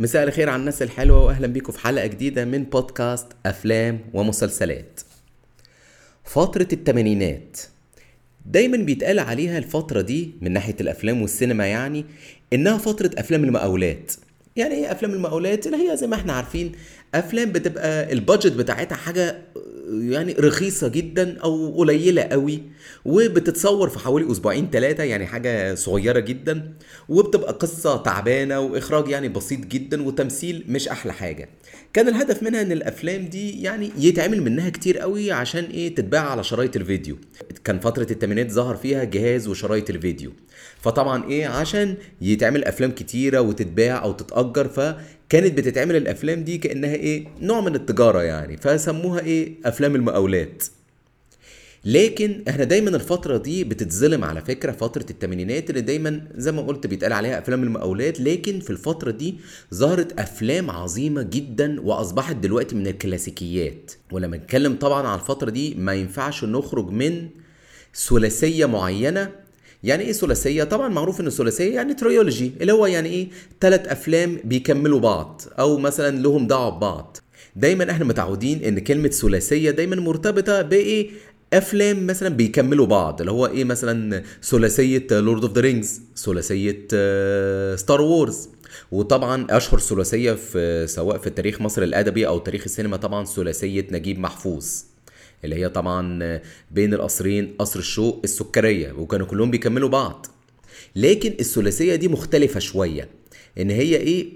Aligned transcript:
مساء 0.00 0.22
الخير 0.24 0.48
على 0.48 0.60
الناس 0.60 0.82
الحلوة 0.82 1.24
وأهلا 1.24 1.46
بيكم 1.46 1.72
في 1.72 1.78
حلقة 1.80 2.06
جديدة 2.06 2.44
من 2.44 2.64
بودكاست 2.64 3.26
أفلام 3.46 4.00
ومسلسلات. 4.14 5.00
فترة 6.24 6.68
التمانينات 6.72 7.58
دايما 8.46 8.76
بيتقال 8.76 9.18
عليها 9.18 9.58
الفترة 9.58 10.00
دي 10.00 10.30
من 10.40 10.52
ناحية 10.52 10.76
الأفلام 10.80 11.22
والسينما 11.22 11.66
يعني 11.66 12.04
إنها 12.52 12.78
فترة 12.78 13.10
أفلام 13.18 13.44
المقاولات. 13.44 14.12
يعني 14.56 14.74
إيه 14.74 14.92
أفلام 14.92 15.12
المقاولات؟ 15.12 15.66
اللي 15.66 15.90
هي 15.90 15.96
زي 15.96 16.06
ما 16.06 16.16
إحنا 16.16 16.32
عارفين 16.32 16.72
أفلام 17.14 17.52
بتبقى 17.52 18.12
البادجت 18.12 18.52
بتاعتها 18.52 18.96
حاجة 18.96 19.38
يعني 19.92 20.32
رخيصة 20.32 20.88
جدا 20.88 21.38
أو 21.44 21.76
قليلة 21.78 22.22
قوي 22.22 22.62
وبتتصور 23.04 23.88
في 23.88 23.98
حوالي 23.98 24.32
أسبوعين 24.32 24.68
ثلاثة 24.72 25.02
يعني 25.04 25.26
حاجة 25.26 25.74
صغيرة 25.74 26.18
جدا 26.18 26.72
وبتبقى 27.08 27.52
قصة 27.52 27.96
تعبانة 27.96 28.60
وإخراج 28.60 29.08
يعني 29.08 29.28
بسيط 29.28 29.60
جدا 29.60 30.02
وتمثيل 30.02 30.64
مش 30.68 30.88
أحلى 30.88 31.12
حاجة. 31.12 31.48
كان 31.98 32.08
الهدف 32.08 32.42
منها 32.42 32.62
إن 32.62 32.72
الأفلام 32.72 33.26
دي 33.26 33.62
يعني 33.62 33.90
يتعمل 33.98 34.42
منها 34.42 34.70
كتير 34.70 34.98
قوي 34.98 35.32
عشان 35.32 35.64
إيه 35.64 35.94
تتباع 35.94 36.30
على 36.30 36.44
شرايط 36.44 36.76
الفيديو. 36.76 37.16
كان 37.64 37.80
فترة 37.80 38.06
الثمانينات 38.10 38.50
ظهر 38.52 38.76
فيها 38.76 39.04
جهاز 39.04 39.48
وشرايط 39.48 39.90
الفيديو. 39.90 40.32
فطبعا 40.80 41.30
إيه 41.30 41.46
عشان 41.46 41.94
يتعمل 42.20 42.64
أفلام 42.64 42.90
كتيرة 42.90 43.40
وتتباع 43.40 44.02
أو 44.04 44.12
تتأجر 44.12 44.68
فكانت 44.68 45.58
بتتعمل 45.58 45.96
الأفلام 45.96 46.44
دي 46.44 46.58
كأنها 46.58 46.94
إيه 46.94 47.26
نوع 47.40 47.60
من 47.60 47.74
التجارة 47.74 48.22
يعني 48.22 48.56
فسموها 48.56 49.20
إيه 49.20 49.54
أفلام 49.64 49.94
المقاولات. 49.94 50.62
لكن 51.88 52.42
إحنا 52.48 52.64
دايما 52.64 52.90
الفترة 52.90 53.36
دي 53.36 53.64
بتتظلم 53.64 54.24
على 54.24 54.40
فكرة 54.40 54.72
فترة 54.72 55.06
الثمانينات 55.10 55.70
اللي 55.70 55.80
دايما 55.80 56.20
زي 56.36 56.52
ما 56.52 56.62
قلت 56.62 56.86
بيتقال 56.86 57.12
عليها 57.12 57.38
أفلام 57.38 57.62
المقاولات 57.62 58.20
لكن 58.20 58.60
في 58.60 58.70
الفترة 58.70 59.10
دي 59.10 59.38
ظهرت 59.74 60.20
أفلام 60.20 60.70
عظيمة 60.70 61.22
جدا 61.22 61.80
وأصبحت 61.80 62.36
دلوقتي 62.36 62.76
من 62.76 62.86
الكلاسيكيات. 62.86 63.92
ولما 64.12 64.36
نتكلم 64.36 64.74
طبعا 64.76 65.06
على 65.06 65.20
الفترة 65.20 65.50
دي 65.50 65.74
ما 65.74 65.94
ينفعش 65.94 66.44
نخرج 66.44 66.90
من 66.90 67.28
ثلاثية 68.08 68.66
معينة. 68.66 69.30
يعني 69.84 70.04
إيه 70.04 70.12
ثلاثية؟ 70.12 70.64
طبعا 70.64 70.88
معروف 70.88 71.20
إن 71.20 71.26
الثلاثية 71.26 71.74
يعني 71.74 71.94
trilogy 71.94 72.52
اللي 72.60 72.72
هو 72.72 72.86
يعني 72.86 73.08
إيه 73.08 73.28
ثلاث 73.60 73.88
أفلام 73.88 74.38
بيكملوا 74.44 75.00
بعض 75.00 75.42
أو 75.58 75.78
مثلا 75.78 76.18
لهم 76.22 76.46
دعوة 76.46 76.68
ببعض. 76.70 77.16
دايما 77.56 77.90
إحنا 77.90 78.04
متعودين 78.04 78.64
إن 78.64 78.78
كلمة 78.78 79.08
ثلاثية 79.08 79.70
دايما 79.70 79.96
مرتبطة 79.96 80.62
بإيه؟ 80.62 81.10
أفلام 81.52 82.06
مثلا 82.06 82.28
بيكملوا 82.28 82.86
بعض 82.86 83.20
اللي 83.20 83.32
هو 83.32 83.46
إيه 83.46 83.64
مثلا 83.64 84.22
ثلاثية 84.42 85.06
Lord 85.10 85.44
of 85.44 85.54
the 85.54 85.60
Rings 85.60 86.00
ثلاثية 86.16 86.86
Star 87.76 88.00
Wars 88.00 88.48
وطبعا 88.92 89.46
أشهر 89.50 89.80
ثلاثية 89.80 90.32
في 90.32 90.86
سواء 90.86 91.18
في 91.18 91.30
تاريخ 91.30 91.60
مصر 91.60 91.82
الأدبي 91.82 92.26
أو 92.26 92.38
تاريخ 92.38 92.62
السينما 92.64 92.96
طبعا 92.96 93.24
ثلاثية 93.24 93.86
نجيب 93.90 94.18
محفوظ 94.18 94.66
اللي 95.44 95.56
هي 95.56 95.68
طبعا 95.68 96.40
بين 96.70 96.94
القصرين 96.94 97.54
قصر 97.58 97.78
الشوق 97.78 98.20
السكرية 98.24 98.92
وكانوا 98.92 99.26
كلهم 99.26 99.50
بيكملوا 99.50 99.88
بعض. 99.88 100.26
لكن 100.96 101.34
الثلاثية 101.40 101.94
دي 101.94 102.08
مختلفة 102.08 102.60
شوية 102.60 103.08
إن 103.58 103.70
هي 103.70 103.96
إيه 103.96 104.28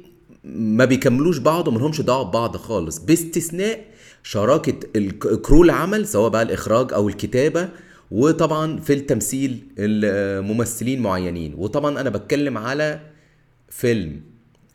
ما 0.44 0.84
بيكملوش 0.84 1.38
بعض 1.38 1.68
وملهمش 1.68 2.00
دعوة 2.00 2.22
ببعض 2.22 2.56
خالص. 2.56 2.98
باستثناء 2.98 3.84
شراكة 4.22 4.72
crew 5.36 5.62
العمل 5.62 6.06
سواء 6.06 6.30
بقى 6.30 6.42
الإخراج 6.42 6.92
أو 6.92 7.08
الكتابة 7.08 7.68
وطبعا 8.10 8.80
في 8.80 8.92
التمثيل 8.92 9.66
الممثلين 9.78 11.02
معينين. 11.02 11.54
وطبعا 11.56 12.00
أنا 12.00 12.10
بتكلم 12.10 12.58
على 12.58 13.00
فيلم 13.68 14.20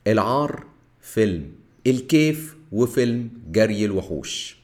العار 0.07 0.63
فيلم 1.01 1.51
الكيف 1.87 2.55
وفيلم 2.71 3.29
جري 3.51 3.85
الوحوش. 3.85 4.57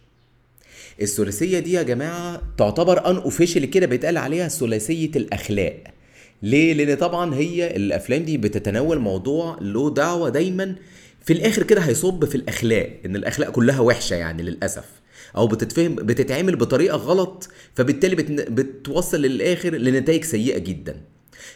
الثلاثية 1.02 1.60
دي 1.60 1.72
يا 1.74 1.84
جماعة 1.84 2.42
تعتبر 2.58 3.06
ان 3.10 3.16
اوفيشال 3.16 3.66
كده 3.66 3.86
بيتقال 3.86 4.18
عليها 4.18 4.48
ثلاثية 4.48 5.12
الأخلاق. 5.16 5.84
ليه؟ 6.44 6.74
لأن 6.74 6.98
طبعا 6.98 7.36
هي 7.36 7.76
الأفلام 7.76 8.24
دي 8.24 8.38
بتتناول 8.38 9.00
موضوع 9.00 9.58
له 9.62 9.90
دعوة 9.94 10.30
دايما 10.30 10.76
في 11.22 11.34
الآخر 11.34 11.64
كده 11.64 11.82
هيصب 11.82 12.26
في 12.26 12.36
الأخلاق 12.36 13.00
إن 13.06 13.16
الأخلاق 13.16 13.50
كلها 13.52 13.80
وحشة 13.80 14.16
يعني 14.16 14.44
للأسف. 14.44 14.86
أو 15.38 15.48
بتتفهم 15.48 15.96
بتتعمل 15.96 16.56
بطريقة 16.56 16.98
غلط 16.98 17.50
فبالتالي 17.76 18.16
بت... 18.16 18.32
بتوصل 18.52 19.22
للآخر 19.22 19.70
لنتائج 19.76 20.24
سيئة 20.24 20.58
جدا. 20.58 21.02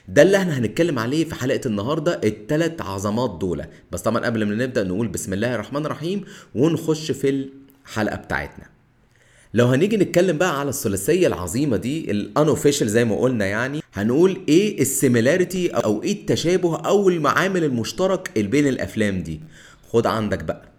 ده 0.07 0.21
اللي 0.21 0.37
إحنا 0.37 0.57
هنتكلم 0.57 0.99
عليه 0.99 1.25
في 1.25 1.35
حلقة 1.35 1.61
النهارده 1.65 2.21
الثلاث 2.23 2.81
عظمات 2.81 3.37
دول. 3.41 3.63
بس 3.91 4.01
طبعا 4.01 4.25
قبل 4.25 4.45
ما 4.45 4.55
نبدأ 4.55 4.83
نقول 4.83 5.07
بسم 5.07 5.33
الله 5.33 5.55
الرحمن 5.55 5.85
الرحيم 5.85 6.25
ونخش 6.55 7.11
في 7.11 7.47
الحلقة 7.85 8.15
بتاعتنا. 8.15 8.76
لو 9.57 9.67
هنيجي 9.67 9.97
نتكلم 9.97 10.37
بقى 10.37 10.59
على 10.59 10.69
الثلاثية 10.69 11.27
العظيمة 11.27 11.77
دي 11.77 12.11
ال 12.11 12.18
unofficial 12.18 12.89
زي 12.89 13.05
ما 13.05 13.15
قلنا 13.19 13.45
يعني 13.45 13.81
هنقول 13.93 14.41
إيه 14.49 14.81
ال 14.81 14.89
similarity 14.89 15.67
أو 15.69 16.03
إيه 16.03 16.11
التشابه 16.13 16.75
أو 16.75 17.09
المعامل 17.09 17.63
المشترك 17.63 18.39
بين 18.39 18.67
الأفلام 18.67 19.21
دي. 19.23 19.39
خد 19.89 20.07
عندك 20.07 20.43
بقى. 20.43 20.69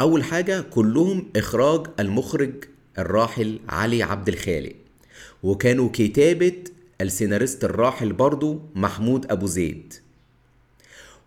أول 0.00 0.24
حاجة 0.24 0.60
كلهم 0.60 1.26
إخراج 1.36 1.86
المخرج 2.00 2.52
الراحل 2.98 3.58
علي 3.68 4.02
عبد 4.02 4.28
الخالق. 4.28 4.72
وكانوا 5.42 5.88
كتابة 5.92 6.54
السيناريست 7.00 7.64
الراحل 7.64 8.12
برضو 8.12 8.60
محمود 8.74 9.32
أبو 9.32 9.46
زيد. 9.46 9.94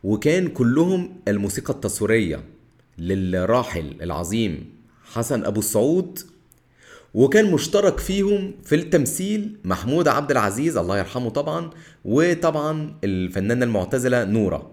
وكان 0.04 0.48
كلهم 0.48 1.20
الموسيقى 1.28 1.74
التصويرية 1.74 2.44
للراحل 2.98 3.96
العظيم 4.02 4.66
حسن 5.14 5.46
أبو 5.46 5.60
السعود 5.60 6.20
وكان 7.14 7.52
مشترك 7.52 8.00
فيهم 8.00 8.52
في 8.64 8.76
التمثيل 8.76 9.58
محمود 9.64 10.08
عبد 10.08 10.32
العزيز 10.32 10.78
الله 10.78 10.98
يرحمه 10.98 11.30
طبعا 11.30 11.70
وطبعا 12.06 12.96
الفنانة 13.04 13.66
المعتزلة 13.66 14.24
نورة. 14.24 14.72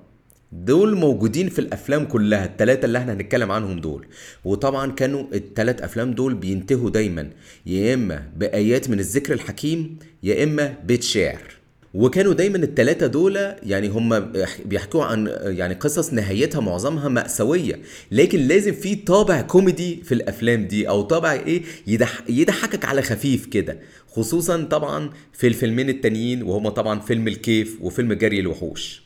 دول 0.53 0.97
موجودين 0.97 1.49
في 1.49 1.59
الأفلام 1.59 2.05
كلها 2.05 2.45
الثلاثه 2.45 2.85
اللي 2.85 2.99
إحنا 2.99 3.13
هنتكلم 3.13 3.53
عنهم 3.53 3.81
دول. 3.81 4.07
وطبعا 4.45 4.93
كانوا 4.93 5.25
الثلاث 5.35 5.83
أفلام 5.83 6.13
دول 6.13 6.35
بينتهوا 6.35 6.91
دايما 6.91 7.31
يا 7.67 7.95
إما 7.95 8.31
بآيات 8.37 8.91
من 8.91 8.99
الذكر 9.01 9.33
الحكيم 9.33 9.99
يا 10.23 10.45
إما 10.45 10.75
بيت 10.85 11.03
شعر. 11.03 11.54
وكانوا 11.95 12.33
دايما 12.33 12.57
التلاتة 12.57 13.07
دول 13.07 13.37
يعني 13.63 13.89
هم 13.89 14.33
بيحكوا 14.65 15.05
عن 15.05 15.33
يعني 15.43 15.75
قصص 15.75 16.13
نهايتها 16.13 16.61
معظمها 16.61 17.09
مأساوية. 17.09 17.81
لكن 18.11 18.39
لازم 18.41 18.73
في 18.73 18.95
طابع 18.97 19.41
كوميدي 19.41 20.01
في 20.05 20.15
الأفلام 20.15 20.65
دي 20.67 20.89
أو 20.89 21.03
طابع 21.03 21.33
إيه 21.33 21.63
يضح 21.87 22.21
يضحكك 22.29 22.85
على 22.85 23.03
خفيف 23.03 23.47
كده. 23.47 23.79
خصوصا 24.09 24.63
طبعا 24.63 25.11
في 25.33 25.47
الفيلمين 25.47 25.89
التانيين 25.89 26.43
وهما 26.43 26.71
طبعا 26.71 27.01
فيلم 27.01 27.29
الكيف 27.29 27.79
وفيلم 27.81 28.13
جري 28.13 28.41
الوحوش. 28.41 29.03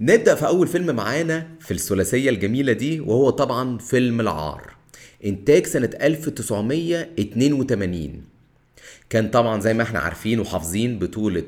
نبدأ 0.00 0.34
في 0.34 0.46
أول 0.46 0.66
فيلم 0.68 0.96
معانا 0.96 1.48
في 1.60 1.70
الثلاثية 1.70 2.30
الجميلة 2.30 2.72
دي 2.72 3.00
وهو 3.00 3.30
طبعا 3.30 3.78
فيلم 3.78 4.20
العار. 4.20 4.76
إنتاج 5.24 5.66
سنة 5.66 5.90
1982 6.02 8.22
كان 9.10 9.28
طبعا 9.30 9.60
زي 9.60 9.74
ما 9.74 9.82
إحنا 9.82 9.98
عارفين 9.98 10.40
وحافظين 10.40 10.98
بطولة 10.98 11.42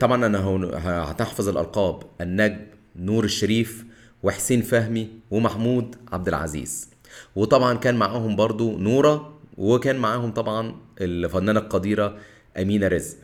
طبعا 0.00 0.26
أنا 0.26 0.44
هتحفظ 1.10 1.48
الألقاب. 1.48 2.02
النجم 2.20 2.58
نور 2.96 3.24
الشريف 3.24 3.84
وحسين 4.22 4.62
فهمي 4.62 5.08
ومحمود 5.30 5.96
عبد 6.12 6.28
العزيز. 6.28 6.90
وطبعا 7.36 7.74
كان 7.74 7.94
معاهم 7.96 8.36
برضو 8.36 8.78
نورة 8.78 9.38
وكان 9.58 9.96
معاهم 9.96 10.30
طبعا 10.30 10.74
الفنانة 11.00 11.60
القديرة 11.60 12.16
أمينة 12.58 12.88
رزق. 12.88 13.16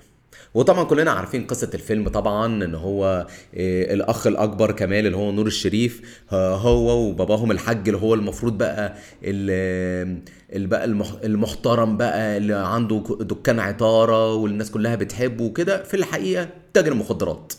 وطبعا 0.55 0.85
كلنا 0.85 1.11
عارفين 1.11 1.47
قصة 1.47 1.71
الفيلم 1.75 2.09
طبعا 2.09 2.65
إن 2.65 2.75
هو 2.75 3.27
الأخ 3.55 4.27
الأكبر 4.27 4.73
كمال 4.73 5.07
اللي 5.07 5.17
هو 5.17 5.33
نور 5.33 5.47
الشريف 5.47 6.25
هو 6.35 7.09
وباباهم 7.09 7.51
الحاج 7.51 7.89
اللي 7.89 8.01
هو 8.01 8.15
المفروض 8.15 8.59
بقى 8.59 8.97
بقى 10.55 10.85
المحترم 11.25 11.97
بقى 11.97 12.37
اللي 12.37 12.55
عنده 12.55 13.05
دكان 13.21 13.61
عطارة 13.61 14.35
والناس 14.35 14.71
كلها 14.71 14.95
بتحبه 14.95 15.45
وكده 15.45 15.83
في 15.83 15.95
الحقيقة 15.95 16.49
تاجر 16.75 16.95
مخدرات. 16.95 17.53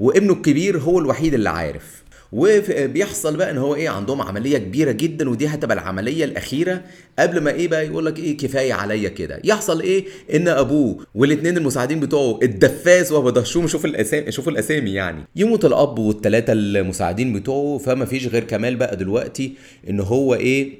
وابنه 0.00 0.32
الكبير 0.32 0.78
هو 0.78 0.98
الوحيد 0.98 1.34
اللي 1.34 1.48
عارف. 1.50 2.02
وبيحصل 2.32 3.36
بقى 3.36 3.50
إن 3.50 3.58
هو 3.58 3.74
إيه 3.74 3.88
عندهم 3.88 4.22
عملية 4.22 4.58
كبيرة 4.58 4.92
جدا 4.92 5.30
ودي 5.30 5.46
هتبقى 5.46 5.74
العملية 5.76 6.24
الأخيرة 6.24 6.82
قبل 7.18 7.40
ما 7.40 7.50
إيه 7.50 7.68
بقى 7.68 7.86
يقول 7.86 8.06
لك 8.06 8.18
إيه 8.18 8.36
كفاية 8.36 8.72
عليا 8.74 9.08
كده. 9.08 9.40
يحصل 9.44 9.80
إيه؟ 9.80 10.04
إن 10.34 10.48
أبوه 10.48 11.06
والاثنين 11.14 11.56
المساعدين 11.56 12.00
بتوعه 12.00 12.38
الدفاس 12.42 13.12
وهو 13.12 13.30
دهشوم 13.30 13.66
شوف 13.66 13.84
الأسامي 13.84 14.32
شوف 14.32 14.48
الأسامي 14.48 14.90
يعني. 14.92 15.22
يموت 15.36 15.64
الأب 15.64 15.98
والثلاثه 15.98 16.52
المساعدين 16.52 17.32
بتوعه 17.32 17.78
فما 17.78 18.04
فيش 18.04 18.26
غير 18.26 18.44
كمال 18.44 18.76
بقى 18.76 18.96
دلوقتي 18.96 19.52
إن 19.90 20.00
هو 20.00 20.34
إيه 20.34 20.70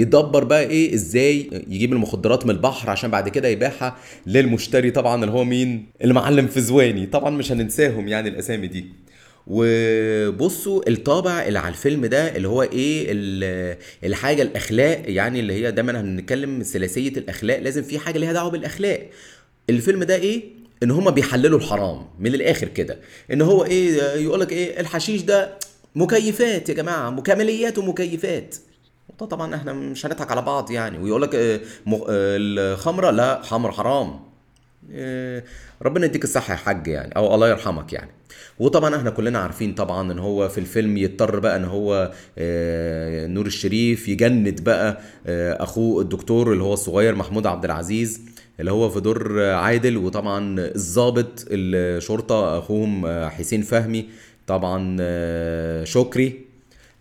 يدبر 0.00 0.44
بقى 0.44 0.62
إيه 0.62 0.94
إزاي 0.94 1.50
يجيب 1.68 1.92
المخدرات 1.92 2.44
من 2.46 2.50
البحر 2.50 2.90
عشان 2.90 3.10
بعد 3.10 3.28
كده 3.28 3.48
يبيعها 3.48 3.96
للمشتري 4.26 4.90
طبعا 4.90 5.20
اللي 5.24 5.32
هو 5.34 5.44
مين؟ 5.44 5.86
المعلم 6.04 6.46
فزواني 6.46 7.06
طبعا 7.06 7.30
مش 7.30 7.52
هننساهم 7.52 8.08
يعني 8.08 8.28
الأسامي 8.28 8.66
دي. 8.66 8.84
وبصوا 9.50 10.88
الطابع 10.88 11.42
اللي 11.46 11.58
على 11.58 11.68
الفيلم 11.68 12.06
ده 12.06 12.36
اللي 12.36 12.48
هو 12.48 12.62
إيه 12.62 13.06
ال- 13.10 13.76
الحاجة 14.04 14.42
الأخلاق 14.42 15.02
يعني 15.06 15.40
اللي 15.40 15.52
هي 15.52 15.70
دايما 15.72 16.00
هنتكلم 16.00 16.62
ثلاثيه 16.62 17.08
الأخلاق 17.08 17.58
لازم 17.58 17.82
في 17.82 17.98
حاجة 17.98 18.18
ليها 18.18 18.32
دعوة 18.32 18.50
بالأخلاق. 18.50 19.08
الفيلم 19.70 20.04
ده 20.04 20.14
إيه؟ 20.14 20.42
ان 20.82 20.90
هما 20.90 21.10
بيحللوا 21.10 21.58
الحرام 21.58 22.06
من 22.18 22.34
الآخر 22.34 22.68
كده. 22.68 22.98
ان 23.32 23.42
هو 23.42 23.64
إيه 23.64 24.02
يقول 24.02 24.40
لك 24.40 24.52
إيه 24.52 24.80
الحشيش 24.80 25.22
ده 25.22 25.58
مكيفات 25.94 26.68
يا 26.68 26.74
جماعة 26.74 27.10
مكمليات 27.10 27.78
ومكيفات. 27.78 28.54
طبعا 29.18 29.54
إحنا 29.54 29.72
مش 29.72 30.06
هنضحك 30.06 30.30
على 30.30 30.42
بعض 30.42 30.70
يعني. 30.70 30.98
ويقول 30.98 31.22
لك 31.22 31.34
آه، 31.34 31.56
آه، 31.56 31.60
الخمرة 32.08 33.10
لا 33.10 33.42
خمر 33.42 33.72
حرام. 33.72 34.20
آه، 34.92 35.44
ربنا 35.82 36.06
يديك 36.06 36.24
الصحة 36.24 36.52
يا 36.52 36.56
حاج 36.58 36.86
يعني 36.86 37.16
أو 37.16 37.34
الله 37.34 37.48
يرحمك 37.48 37.92
يعني. 37.92 38.10
وطبعا 38.58 38.96
إحنا 38.96 39.10
كلنا 39.10 39.38
عارفين 39.38 39.74
طبعا 39.74 40.12
إن 40.12 40.18
هو 40.18 40.48
في 40.48 40.58
الفيلم 40.58 40.96
يضطر 40.96 41.38
بقى 41.38 41.56
إن 41.56 41.64
هو 41.64 42.12
آه، 42.38 43.26
نور 43.26 43.46
الشريف 43.46 44.08
يجند 44.08 44.64
بقى 44.64 45.00
آه، 45.26 45.62
أخوه 45.62 46.02
الدكتور 46.02 46.52
اللي 46.52 46.62
هو 46.64 46.72
الصغير 46.72 47.14
محمود 47.14 47.46
عبد 47.46 47.64
العزيز 47.64 48.20
اللي 48.60 48.70
هو 48.72 48.88
في 48.90 49.00
دور 49.00 49.42
عادل 49.42 49.96
وطبعا 49.96 50.54
الضابط 50.58 51.44
الشرطة 51.50 52.58
أخوهم 52.58 53.06
آه، 53.06 53.28
حسين 53.28 53.62
فهمي. 53.62 54.08
طبعا 54.46 54.96
شكري 55.84 56.40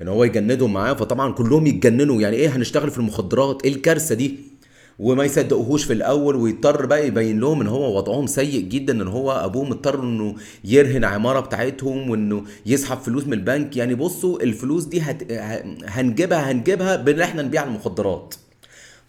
إن 0.02 0.08
هو 0.08 0.24
يجندهم 0.24 0.74
معاه. 0.74 0.94
فطبعا 0.94 1.34
كلهم 1.34 1.68
يتجننوا. 1.68 2.22
يعني 2.22 2.36
إيه 2.36 2.56
هنشتغل 2.56 2.92
في 2.92 2.98
المخدرات؟ 2.98 3.62
إيه 3.66 3.74
الكارثة 3.74 4.16
دي؟ 4.16 4.36
وما 5.00 5.24
يصدقوهوش 5.26 5.84
في 5.84 5.94
الأول 5.94 6.36
ويضطر 6.36 6.86
بقى 6.86 7.08
يبين 7.08 7.40
لهم 7.40 7.62
إن 7.62 7.68
هو 7.68 7.98
وضعهم 7.98 8.28
سيء 8.28 8.62
جدا 8.62 8.94
إن 8.94 9.08
هو 9.08 9.32
أبوه 9.32 9.64
مضطر 9.66 10.04
إنه 10.04 10.36
يرهن 10.64 11.04
عمارة 11.04 11.40
بتاعتهم 11.40 12.10
وإنه 12.10 12.44
يسحب 12.66 12.98
فلوس 12.98 13.28
من 13.28 13.34
البنك. 13.34 13.78
يعني 13.78 13.96
بصوا 13.96 14.44
الفلوس 14.44 14.84
دي 14.84 15.02
هت... 15.02 15.32
هنجيبها 15.86 16.52
هنجيبها 16.52 16.96
بإن 16.96 17.20
إحنا 17.22 17.42
نبيع 17.42 17.64
المخدرات. 17.64 18.36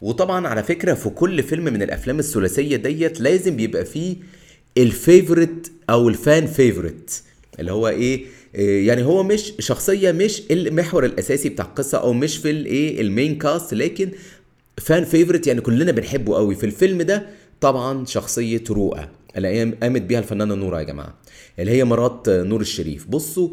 وطبعا 0.02 0.49
على 0.49 0.62
فكرة 0.62 0.94
في 0.94 1.08
كل 1.08 1.43
فيلم 1.43 1.64
من 1.64 1.82
الأفلام 1.82 2.19
الثلاثية 2.19 2.76
ديت 2.76 3.20
لازم 3.20 3.56
بيبقى 3.56 3.85
فيه 3.85 4.17
ال 4.79 4.89
favorite 4.89 5.73
أو 5.90 6.08
ال 6.08 6.18
fan 6.18 6.46
favorite 6.46 7.23
اللي 7.61 7.73
هو 7.73 7.88
إيه 7.88 8.25
إيه، 8.55 8.87
يعني 8.88 9.02
هو 9.05 9.23
مش 9.23 9.52
شخصية 9.58 10.12
مش 10.12 10.43
المحور 10.50 11.05
الأساسي 11.05 11.49
بتاع 11.49 11.64
القصة 11.64 11.99
أو 11.99 12.12
مش 12.12 12.37
في 12.37 12.50
الايه 12.50 13.00
ال 13.00 13.08
main 13.08 13.38
cast 13.38 13.75
لكن 13.75 14.11
fan 14.81 15.05
favorite 15.05 15.46
يعني 15.46 15.60
كلنا 15.60 15.92
بنحبه 15.92 16.36
قوي. 16.36 16.54
في 16.54 16.64
الفيلم 16.66 17.02
ده 17.02 17.26
طبعا 17.60 18.04
شخصية 18.06 18.64
رؤى 18.70 19.08
اللي 19.36 19.72
قامت 19.82 20.02
بيها 20.02 20.19
الفنانة 20.19 20.54
نورة 20.54 20.78
يا 20.78 20.82
جماعة 20.82 21.14
اللي 21.58 21.70
هي 21.70 21.84
مرات 21.84 22.28
نور 22.28 22.60
الشريف. 22.60 23.06
بصوا 23.06 23.48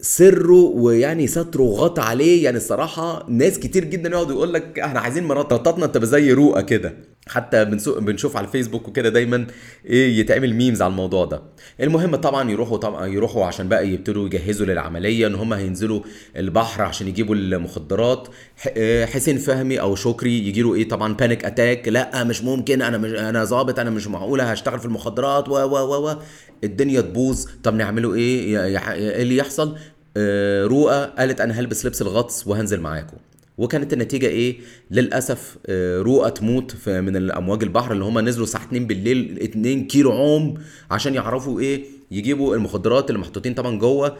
سره 0.00 0.52
ويعني 0.54 1.26
ستره 1.26 1.62
وغطى 1.62 2.02
عليه 2.02 2.44
يعني 2.44 2.56
الصراحة 2.56 3.26
ناس 3.30 3.58
كتير 3.58 3.84
جدا 3.84 4.10
يقعدوا 4.10 4.32
يقول 4.32 4.52
لك 4.54 4.78
إحنا 4.78 5.00
عايزين 5.00 5.24
مرات 5.24 5.52
مراتنا 5.52 5.86
تبقى 5.86 6.06
زي 6.06 6.32
رؤى 6.32 6.62
كده. 6.62 6.94
حتى 7.28 7.64
بنشوف 8.00 8.36
على 8.36 8.46
الفيسبوك 8.46 8.88
وكده 8.88 9.08
دايما 9.08 9.46
إيه 9.86 10.18
يتعمل 10.20 10.54
ميمز 10.54 10.82
على 10.82 10.90
الموضوع 10.90 11.24
ده. 11.24 11.42
المهم 11.80 12.16
طبعا 12.16 12.50
يروحوا 12.50 12.76
طبعا 12.76 13.06
يروحوا 13.06 13.44
عشان 13.44 13.68
بقى 13.68 13.88
يبتدوا 13.88 14.26
يجهزوا 14.26 14.66
للعملية 14.66 15.26
إن 15.26 15.34
هم 15.34 15.52
هينزلوا 15.52 16.00
البحر 16.36 16.82
عشان 16.82 17.08
يجيبوا 17.08 17.34
المخدرات. 17.34 18.28
آه، 18.76 19.04
حسين 19.06 19.38
فهمي 19.38 19.80
أو 19.80 19.94
شكري 19.94 20.48
يجي 20.48 20.62
له 20.62 20.74
إيه 20.74 20.88
طبعا 20.88 21.14
panic 21.14 21.44
attack 21.44 21.88
لأ 21.88 22.24
مش 22.24 22.42
ممكن 22.42 22.82
أنا 22.82 22.98
مش 22.98 23.10
أنا 23.10 23.44
ظابط 23.44 23.78
أنا 23.78 23.90
مش 23.90 24.06
معقولة 24.06 24.44
هشتغل 24.44 24.78
في 24.78 24.84
المخدرات 24.84 25.48
و 25.48 25.52
و 25.52 26.08
و 26.08 26.16
الدنيا 26.64 27.00
تبوظ. 27.00 27.46
طب 27.62 27.74
نعمله 27.74 28.14
إيه؟ 28.14 28.64
إيه 28.64 29.22
اللي 29.22 29.36
يحصل؟ 29.36 29.76
آه، 30.16 30.66
رؤى 30.66 31.12
قالت 31.18 31.40
أنا 31.40 31.60
هلبس 31.60 31.86
لبس 31.86 32.02
الغطس 32.02 32.46
وهنزل 32.46 32.80
معاكم. 32.80 33.16
وكانت 33.58 33.92
النتيجة 33.92 34.26
إيه؟ 34.26 34.58
للأسف 34.90 35.58
آه، 35.66 36.02
رؤى 36.02 36.30
تموت 36.30 36.88
من 36.88 37.16
الأمواج 37.16 37.62
البحر 37.62 37.92
اللي 37.92 38.04
هم 38.04 38.18
نزلوا 38.18 38.44
الساعة 38.44 38.64
2 38.64 38.86
بالليل 38.86 39.42
2 39.42 39.86
كيلو 39.86 40.12
عوم 40.12 40.54
عشان 40.90 41.14
يعرفوا 41.14 41.60
إيه؟ 41.60 41.84
يجيبوا 42.10 42.56
المخدرات 42.56 43.10
اللي 43.10 43.20
محطوطين 43.20 43.54
طبعا 43.54 43.78
جوه 43.78 44.16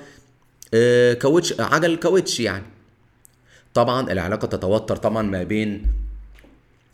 آه، 0.74 1.12
كاوتش 1.12 1.60
عجل 1.60 1.96
كاوتش 1.96 2.40
يعني 2.40 2.64
طبعا 3.74 4.12
العلاقة 4.12 4.46
تتوتر 4.46 4.96
طبعا 4.96 5.22
ما 5.22 5.42
بين 5.42 5.86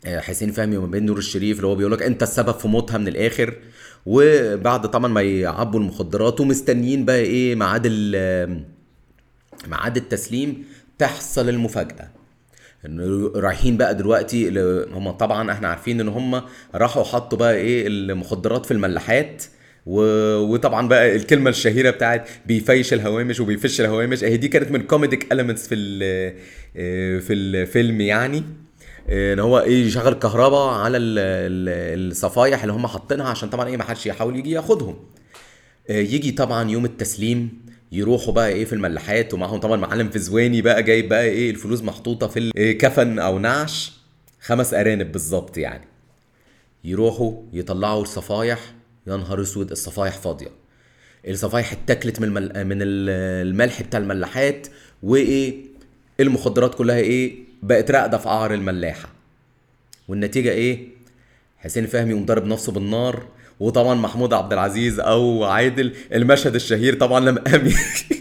آه، 0.05 0.19
حسين 0.19 0.51
فهمي 0.51 0.77
وما 0.77 0.87
بين 0.87 1.05
نور 1.05 1.17
الشريف 1.17 1.57
اللي 1.57 1.67
هو 1.67 1.75
بيقول 1.75 1.91
لك 1.91 2.01
أنت 2.01 2.23
السبب 2.23 2.53
في 2.53 2.67
موتها 2.67 2.97
من 2.97 3.07
الآخر 3.07 3.53
وبعد 4.05 4.89
طبعا 4.89 5.11
ما 5.11 5.21
يعبوا 5.21 5.79
المخدرات 5.79 6.41
ومستنيين 6.41 7.05
بقى 7.05 7.19
إيه 7.19 7.55
ميعاد 7.55 7.87
ميعاد 9.67 9.97
التسليم 9.97 10.65
تحصل 10.97 11.49
المفاجأة 11.49 12.09
إنه 12.85 13.31
رايحين 13.35 13.77
بقى 13.77 13.95
دلوقتي 13.95 14.49
هم 14.91 15.11
طبعا 15.11 15.51
إحنا 15.51 15.67
عارفين 15.67 15.99
إن 16.01 16.07
هم 16.07 16.41
راحوا 16.75 17.03
حطوا 17.03 17.37
بقى 17.37 17.55
إيه 17.55 17.87
المخدرات 17.87 18.65
في 18.65 18.71
الملاحات 18.71 19.43
و... 19.85 20.01
وطبعا 20.37 20.87
بقى 20.87 21.15
الكلمة 21.15 21.49
الشهيرة 21.49 21.89
بتاعت 21.89 22.29
بيفيش 22.45 22.93
الهوامش 22.93 23.39
وبيفش 23.39 23.81
الهوامش. 23.81 24.23
اهي 24.23 24.37
دي 24.37 24.47
كانت 24.47 24.71
من 24.71 24.81
كوميديك 24.81 25.31
المنتس 25.33 25.67
في 25.67 25.75
ال... 25.75 25.99
آه، 26.77 27.19
في 27.19 27.33
الفيلم 27.33 28.01
يعني. 28.01 28.43
إن 29.09 29.39
هو 29.39 29.59
إيه 29.59 29.85
يشغل 29.85 30.13
كهرباء 30.13 30.67
على 30.73 30.97
ال... 30.97 31.19
ال- 31.19 32.11
الصفايح 32.11 32.61
اللي 32.63 32.73
هم 32.73 32.87
حاطينها 32.87 33.25
عشان 33.27 33.49
طبعا 33.49 33.67
إيه 33.67 33.77
ما 33.77 33.83
حدش 33.83 34.05
يحاول 34.05 34.35
يجي 34.35 34.51
ياخدهم. 34.51 34.95
آه، 35.89 35.93
يجي 35.99 36.31
طبعا 36.31 36.69
يوم 36.71 36.85
التسليم. 36.85 37.64
يروحوا 37.95 38.33
بقى 38.33 38.49
إيه 38.49 38.65
في 38.65 38.73
الملاحات 38.73 39.33
ومعاهم 39.33 39.59
طبعا 39.59 39.75
معلم 39.77 40.09
فزواني 40.09 40.61
بقى 40.61 40.83
جايب 40.83 41.09
بقى 41.09 41.23
إيه 41.25 41.51
الفلوس 41.51 41.81
محطوطة 41.83 42.27
في 42.27 42.39
الكفن 42.57 43.19
أو 43.19 43.39
نعش. 43.39 43.91
خمس 44.41 44.73
أرانب 44.73 45.11
بالظبط 45.11 45.57
يعني. 45.57 45.87
يروحوا 46.83 47.33
يطلعوا 47.53 48.01
الصفايح. 48.01 48.59
يا 49.07 49.17
نهار 49.17 49.41
أسود 49.41 49.71
الصفايح 49.71 50.13
فاضية. 50.17 50.47
الصفايح 51.27 51.71
اتاكلت 51.71 52.19
من 52.19 52.27
المل... 52.27 52.65
من 52.65 52.81
ال- 52.81 53.09
الملح 53.47 53.81
بتاع 53.81 53.99
الملاحات 53.99 54.67
وإيه 55.03 55.55
المخدرات 56.19 56.75
كلها 56.75 56.97
إيه 56.97 57.35
بقت 57.63 57.91
راقدة 57.91 58.17
في 58.17 58.29
قعر 58.29 58.53
الملاحة. 58.53 59.09
والنتيجة 60.07 60.51
إيه؟ 60.51 60.87
حسين 61.57 61.87
فهمي 61.87 62.09
يقوم 62.11 62.25
ضارب 62.25 62.45
نفسه 62.45 62.71
بالنار. 62.71 63.27
وطبعا 63.59 63.93
محمود 63.93 64.33
عبد 64.33 64.53
العزيز 64.53 64.99
أو 64.99 65.43
عادل 65.43 65.93
المشهد 66.13 66.55
الشهير 66.55 66.95
طبعا 66.95 67.19
لما 67.19 67.41
قام 67.41 67.69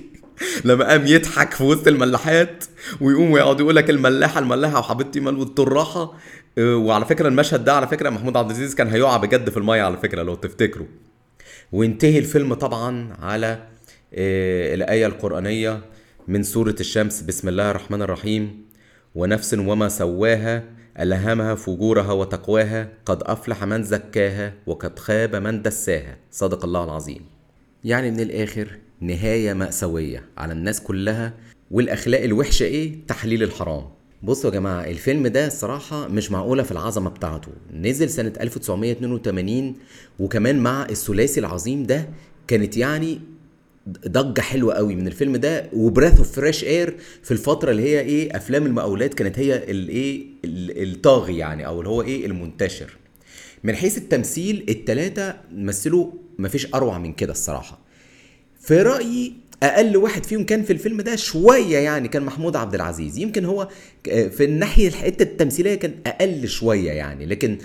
لما 0.65 0.89
قام 0.89 1.07
يضحك 1.07 1.53
في 1.55 1.65
وسط 1.65 1.89
الملاحات 1.89 2.65
ويقوم 3.01 3.31
ويقعد 3.31 3.61
يقول 3.61 3.77
لك 3.77 3.91
الملاحة 3.91 4.41
الملاحة 4.41 4.79
وحبيبتي 4.79 5.21
مال 5.21 5.43
الطراحه 5.43 6.13
آه، 6.59 6.77
وعلى 6.77 7.05
فكرة 7.05 7.29
المشهد 7.29 7.65
ده 7.65 7.73
على 7.73 7.89
فكرة 7.89 8.11
محمود 8.11 8.37
عبد 8.37 8.51
العزيز 8.51 8.75
كان 8.75 8.89
هيقع 8.89 9.17
بجد 9.17 9.51
في 9.51 9.57
المية 9.57 9.83
على 9.83 9.97
فكرة 9.97 10.23
لو 10.23 10.35
تفتكروا. 10.35 10.87
وينتهي 11.73 12.19
الفيلم 12.19 12.55
طبعا 12.55 13.17
على 13.21 13.67
آه، 14.15 14.75
الآية 14.75 15.07
القرآنية 15.07 15.81
من 16.29 16.43
سورة 16.43 16.77
الشمس 16.81 17.21
بسم 17.23 17.49
الله 17.49 17.71
الرحمن 17.71 18.03
الرحيم. 18.03 18.65
ونفس 19.15 19.55
وما 19.55 19.89
سواها 19.89 20.65
ألهمها 21.01 21.55
فجورها 21.55 22.13
وتقواها 22.13 22.89
قد 23.07 23.23
أفلح 23.23 23.65
من 23.65 23.83
زكاها 23.83 24.53
وقد 24.67 24.99
خاب 24.99 25.37
من 25.37 25.63
دساها. 25.63 26.17
صدق 26.31 26.65
الله 26.65 26.85
العظيم. 26.85 27.21
يعني 27.85 28.11
من 28.11 28.21
الآخر 28.21 28.79
نهاية 29.01 29.53
مأساوية 29.53 30.25
على 30.39 30.53
الناس 30.53 30.81
كلها. 30.81 31.33
والأخلاق 31.71 32.23
الوحشة 32.23 32.65
إيه؟ 32.65 33.07
تحليل 33.09 33.43
الحرام. 33.43 33.85
بصوا 34.23 34.51
يا 34.51 34.55
جماعة 34.55 34.85
الفيلم 34.85 35.27
ده 35.27 35.47
الصراحة 35.47 36.09
مش 36.09 36.31
معقولة 36.31 36.63
في 36.63 36.73
العظمة 36.73 37.11
بتاعته. 37.11 37.49
نزل 37.73 38.11
سنة 38.11 38.33
1982 38.41 39.75
وكمان 40.19 40.59
مع 40.59 40.87
الثلاثي 40.91 41.41
العظيم 41.41 41.83
ده 41.83 42.09
كانت 42.47 42.77
يعني 42.77 43.21
ضجة 44.09 44.41
حلوة 44.41 44.75
قوي 44.75 44.95
من 44.95 45.07
الفيلم 45.07 45.37
ده 45.37 45.67
و 45.73 45.79
breath 45.79 46.19
of 46.19 46.33
fresh 46.33 46.65
air 46.65 46.95
في 47.23 47.31
الفترة 47.31 47.71
اللي 47.71 47.83
هي 47.83 48.01
إيه 48.01 48.37
أفلام 48.37 48.67
المقاولات 48.67 49.15
كانت 49.15 49.39
هي 49.39 49.57
الايه 49.71 50.27
ال- 50.45 50.93
الطاغي 50.93 51.39
يعني 51.39 51.67
أو 51.67 51.79
اللي 51.79 51.89
هو 51.91 52.03
إيه 52.03 52.27
المنتشر. 52.27 52.97
من 53.65 53.75
حيث 53.75 53.99
التمثيل 53.99 54.65
التلاتة 54.69 55.35
مثلوا 55.55 56.11
مفيش 56.39 56.75
أروع 56.75 56.99
من 56.99 57.13
كده 57.13 57.33
الصراحة. 57.33 57.79
في 58.61 58.83
رأيي 58.83 59.33
أقل 59.63 59.97
واحد 59.97 60.27
فيهم 60.27 60.45
كان 60.45 60.63
في 60.63 60.73
الفيلم 60.73 61.01
ده 61.01 61.17
شوية 61.17 61.79
يعني 61.79 62.09
كان 62.09 62.23
محمود 62.23 62.57
عبد 62.57 62.75
العزيز. 62.75 63.19
يمكن 63.19 63.45
هو 63.45 63.69
في 64.05 64.45
الناحية 64.45 64.89
الحتة 64.89 65.23
التمثيلية 65.23 65.75
كان 65.75 65.95
أقل 66.07 66.49
شوية 66.49 66.91
يعني 66.93 67.27
لكن 67.27 67.59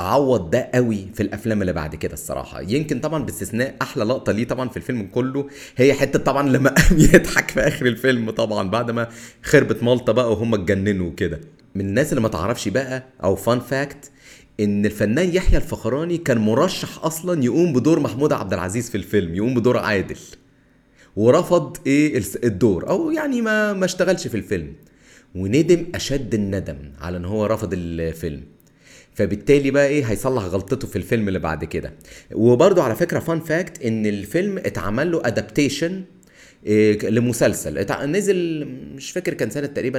عوض 0.00 0.50
ده 0.50 0.70
قوي 0.74 1.06
في 1.14 1.22
الأفلام 1.22 1.60
اللي 1.60 1.72
بعد 1.72 1.94
كده 1.94 2.12
الصراحة. 2.12 2.60
يمكن 2.60 3.00
طبعا 3.00 3.24
باستثناء 3.24 3.74
أحلى 3.82 4.04
لقطة 4.04 4.32
ليه 4.32 4.44
طبعا 4.48 4.68
في 4.68 4.76
الفيلم 4.76 5.02
كله 5.02 5.48
هي 5.76 5.94
حتة 5.94 6.18
طبعا 6.18 6.48
لما 6.48 6.70
قام 6.80 6.98
يضحك 6.98 7.50
في 7.50 7.60
آخر 7.60 7.86
الفيلم 7.86 8.30
طبعا 8.30 8.70
بعد 8.70 8.90
ما 8.90 9.08
خربت 9.42 9.82
مالطا 9.82 10.12
بقى 10.12 10.32
وهم 10.32 10.54
اتجننوا 10.54 11.10
كده 11.16 11.40
من 11.74 11.80
الناس 11.80 12.12
اللي 12.12 12.20
ما 12.20 12.28
تعرفش 12.28 12.68
بقى 12.68 13.04
أو 13.24 13.36
فان 13.36 13.60
فاكت 13.60 14.10
إن 14.60 14.86
الفنان 14.86 15.34
يحيى 15.34 15.56
الفخراني 15.56 16.18
كان 16.18 16.38
مرشح 16.38 17.04
أصلا 17.04 17.44
يقوم 17.44 17.72
بدور 17.72 18.00
محمود 18.00 18.32
عبد 18.32 18.52
العزيز 18.52 18.90
في 18.90 18.96
الفيلم 18.96 19.34
يقوم 19.34 19.54
بدور 19.54 19.78
عادل. 19.78 20.16
ورفض 21.16 21.76
إيه 21.86 22.22
الدور. 22.44 22.88
أو 22.88 23.10
يعني 23.10 23.42
ما 23.42 23.72
ما 23.72 23.84
اشتغلش 23.84 24.26
في 24.26 24.36
الفيلم. 24.36 24.72
وندم 25.34 25.86
أشد 25.94 26.34
الندم 26.34 26.76
على 27.00 27.16
إن 27.16 27.24
هو 27.24 27.46
رفض 27.46 27.70
الفيلم. 27.72 28.42
فبالتالي 29.14 29.70
بقى 29.70 29.86
إيه 29.86 30.04
هيصلح 30.04 30.42
غلطته 30.44 30.88
في 30.88 30.96
الفيلم 30.96 31.28
اللي 31.28 31.38
بعد 31.38 31.64
كده. 31.64 31.92
وبرده 32.32 32.82
على 32.82 32.94
فكرة 32.94 33.18
fun 33.18 33.40
fact 33.40 33.82
إن 33.82 34.06
الفيلم 34.06 34.58
اتعمل 34.58 35.12
له 35.12 35.20
adaptation 35.24 36.02
إيه 36.66 37.08
لمسلسل. 37.10 37.86
نزل 38.06 38.68
مش 38.96 39.10
فاكر 39.10 39.34
كان 39.34 39.50
سنة 39.50 39.66
تقريبا 39.66 39.98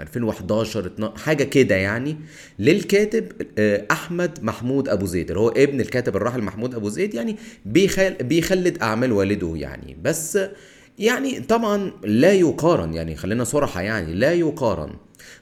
2011 0.00 0.86
12 0.86 1.16
حاجة 1.18 1.44
كده 1.44 1.74
يعني 1.74 2.16
للكاتب 2.58 3.24
آه، 3.58 3.84
أحمد 3.90 4.38
محمود 4.42 4.88
أبو 4.88 5.06
زيد. 5.06 5.28
اللي 5.30 5.40
هو 5.40 5.48
ابن 5.48 5.80
الكاتب 5.80 6.16
الراحل 6.16 6.40
محمود 6.42 6.74
أبو 6.74 6.88
زيد 6.88 7.14
يعني 7.14 7.36
بيخل 7.66 8.14
بيخلد 8.14 8.78
اعمال 8.82 9.12
والده 9.12 9.52
يعني. 9.56 9.96
بس 10.02 10.38
يعني 10.98 11.40
طبعا 11.40 11.92
لا 12.04 12.32
يقارن 12.32 12.94
يعني 12.94 13.16
خلينا 13.16 13.44
صراحة 13.44 13.80
يعني 13.82 14.14
لا 14.14 14.32
يقارن 14.32 14.90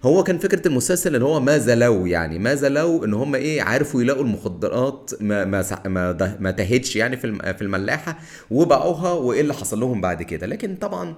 هو 0.03 0.23
كان 0.25 0.39
فكرة 0.39 0.69
المسلسل 0.69 1.17
إن 1.17 1.23
هو 1.23 1.41
ماذا 1.41 1.75
لو 1.75 2.07
يعني 2.07 2.39
ماذا 2.39 2.69
لو 2.69 3.05
إن 3.05 3.15
هم 3.15 3.35
إيه 3.35 3.63
عرفوا 3.63 4.03
يلاقوا 4.03 4.23
المخدرات 4.23 5.11
ما 5.21 5.45
ما 5.45 5.65
ما, 5.87 6.37
ما 6.41 6.51
تهتش 6.51 6.97
يعني 6.97 7.17
في 7.17 7.55
في 7.55 7.63
الملاحة 7.63 8.19
وباعوها 8.51 9.13
وإيه 9.13 9.41
اللي 9.41 9.55
حصل 9.55 9.81
لهم 9.81 10.01
بعد 10.01 10.23
كده. 10.23 10.47
لكن 10.47 10.77
طبعا 10.77 11.15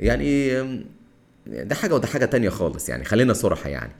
يعني 0.00 0.50
ده 1.46 1.74
حاجة 1.74 1.94
وده 1.94 2.06
حاجة 2.06 2.24
تانية 2.24 2.48
خالص 2.48 2.88
يعني 2.88 3.04
خلينا 3.04 3.32
صراحة 3.32 3.68
يعني. 3.70 3.92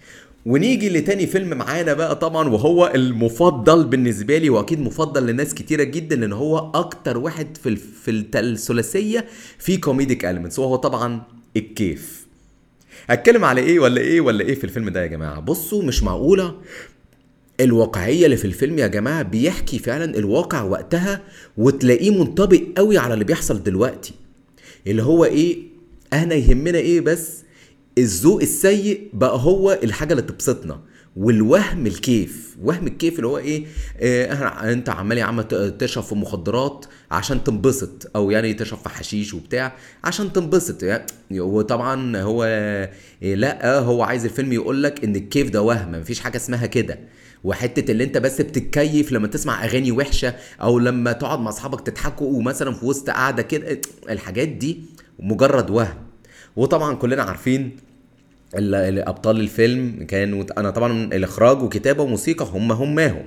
ونيجي 0.46 0.88
لتاني 0.88 1.26
فيلم 1.26 1.48
معانا 1.58 1.92
بقى 1.94 2.16
طبعا 2.16 2.48
وهو 2.48 2.92
المفضل 2.94 3.84
بالنسبة 3.84 4.38
لي 4.38 4.50
وأكيد 4.50 4.80
مفضل 4.80 5.26
لناس 5.26 5.54
كتيرة 5.54 5.82
جدا 5.82 6.16
لأن 6.16 6.32
هو 6.32 6.58
أكتر 6.74 7.18
واحد 7.18 7.56
في 7.56 7.76
في 7.76 8.10
الثلاثية 8.36 9.24
في 9.58 9.76
كوميديك 9.76 10.24
المنتس 10.24 10.58
وهو 10.58 10.76
طبعا 10.76 11.22
الكيف. 11.56 12.23
اتكلم 13.10 13.44
على 13.44 13.60
إيه 13.60 13.80
ولا 13.80 14.00
إيه 14.00 14.20
ولا 14.20 14.44
إيه 14.44 14.54
في 14.54 14.64
الفيلم 14.64 14.88
ده 14.88 15.02
يا 15.02 15.06
جماعة؟ 15.06 15.40
بصوا 15.40 15.82
مش 15.82 16.02
معقولة. 16.02 16.54
الواقعية 17.60 18.24
اللي 18.24 18.36
في 18.36 18.44
الفيلم 18.44 18.78
يا 18.78 18.86
جماعة 18.86 19.22
بيحكي 19.22 19.78
فعلا 19.78 20.18
الواقع 20.18 20.62
وقتها 20.62 21.22
وتلاقيه 21.56 22.10
منطبق 22.10 22.60
قوي 22.76 22.98
على 22.98 23.14
اللي 23.14 23.24
بيحصل 23.24 23.62
دلوقتي. 23.62 24.12
اللي 24.86 25.02
هو 25.02 25.24
إيه؟ 25.24 25.58
إحنا 26.12 26.34
يهمنا 26.34 26.78
إيه 26.78 27.00
بس؟ 27.00 27.42
الذوق 27.98 28.40
السيء 28.42 29.08
بقى 29.12 29.38
هو 29.38 29.78
الحاجة 29.82 30.12
اللي 30.12 30.22
تبسطنا. 30.22 30.80
والوهم 31.16 31.86
الكيف 31.86 32.56
وهم 32.62 32.86
الكيف 32.86 33.16
اللي 33.16 33.26
هو 33.26 33.38
إيه, 33.38 33.66
إيه 34.00 34.32
أنت 34.72 34.88
عمال 34.88 35.18
يا 35.18 35.24
عم 35.24 35.40
تشرب 35.78 36.04
في 36.04 36.14
مخدرات 36.14 36.86
عشان 37.10 37.44
تنبسط 37.44 38.10
أو 38.16 38.30
يعني 38.30 38.54
تشرب 38.54 38.78
في 38.78 38.88
حشيش 38.88 39.34
وبتاع 39.34 39.72
عشان 40.04 40.32
تنبسط 40.32 40.82
يعني 40.82 41.06
وطبعا 41.32 42.16
هو 42.16 42.44
إيه 43.22 43.34
لأ 43.34 43.78
هو 43.78 44.02
عايز 44.02 44.24
الفيلم 44.24 44.52
يقول 44.52 44.82
لك 44.82 45.04
إن 45.04 45.16
الكيف 45.16 45.50
ده 45.50 45.62
وهم 45.62 45.92
مفيش 45.92 46.20
حاجة 46.20 46.36
اسمها 46.36 46.66
كده. 46.66 46.98
وحتة 47.44 47.90
اللي 47.92 48.04
أنت 48.04 48.18
بس 48.18 48.40
بتتكيف 48.40 49.12
لما 49.12 49.26
تسمع 49.28 49.64
أغاني 49.64 49.92
وحشة 49.92 50.34
أو 50.62 50.78
لما 50.78 51.12
تقعد 51.12 51.38
مع 51.40 51.48
أصحابك 51.48 51.80
تضحكوا 51.86 52.26
ومثلا 52.38 52.72
في 52.72 52.86
وسط 52.86 53.10
قاعدة 53.10 53.42
كده 53.42 53.80
الحاجات 54.10 54.48
دي 54.48 54.82
مجرد 55.18 55.70
وهم. 55.70 55.96
وطبعا 56.56 56.94
كلنا 56.94 57.22
عارفين 57.22 57.76
أبطال 58.54 59.40
الفيلم 59.40 60.04
كانوا 60.08 60.44
أنا 60.58 60.70
طبعا 60.70 60.92
الإخراج 61.14 61.62
وكتابة 61.62 62.02
وموسيقى 62.02 62.46
هم 62.52 62.72
هماهم 62.72 63.26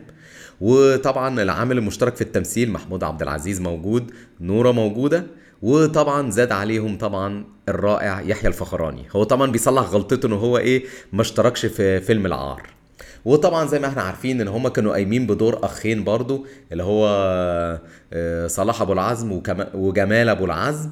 وطبعا 0.62 1.42
العامل 1.42 1.78
المشترك 1.78 2.16
في 2.16 2.22
التمثيل 2.22 2.72
محمود 2.72 3.04
عبد 3.04 3.22
العزيز 3.22 3.62
موجود 3.62 4.12
نورة 4.42 4.72
موجودة 4.72 5.24
وطبعا 5.62 6.32
زاد 6.32 6.52
عليهم 6.52 6.98
طبعا 6.98 7.46
الرائع 7.70 8.22
يحيى 8.22 8.48
الفخراني. 8.48 9.06
هو 9.16 9.24
طبعا 9.24 9.52
بيصلح 9.52 9.84
غلطته 9.84 10.28
إن 10.28 10.34
هو 10.34 10.58
إيه 10.58 10.84
ما 11.14 11.22
اشتركش 11.22 11.66
في 11.66 12.00
فيلم 12.00 12.26
العار. 12.26 12.62
وطبعا 13.26 13.68
زي 13.68 13.80
ما 13.80 13.88
إحنا 13.88 14.02
عارفين 14.02 14.42
إن 14.42 14.48
هم 14.48 14.68
كانوا 14.68 14.92
قايمين 14.92 15.28
بدور 15.28 15.66
أخين 15.66 16.04
برضو 16.04 16.46
اللي 16.72 16.84
هو 16.84 17.08
آه، 18.14 18.48
صلاح 18.48 18.82
أبو 18.82 18.94
العزم 18.94 19.42
وجمال 19.74 20.30
أبو 20.30 20.46
العزم. 20.46 20.90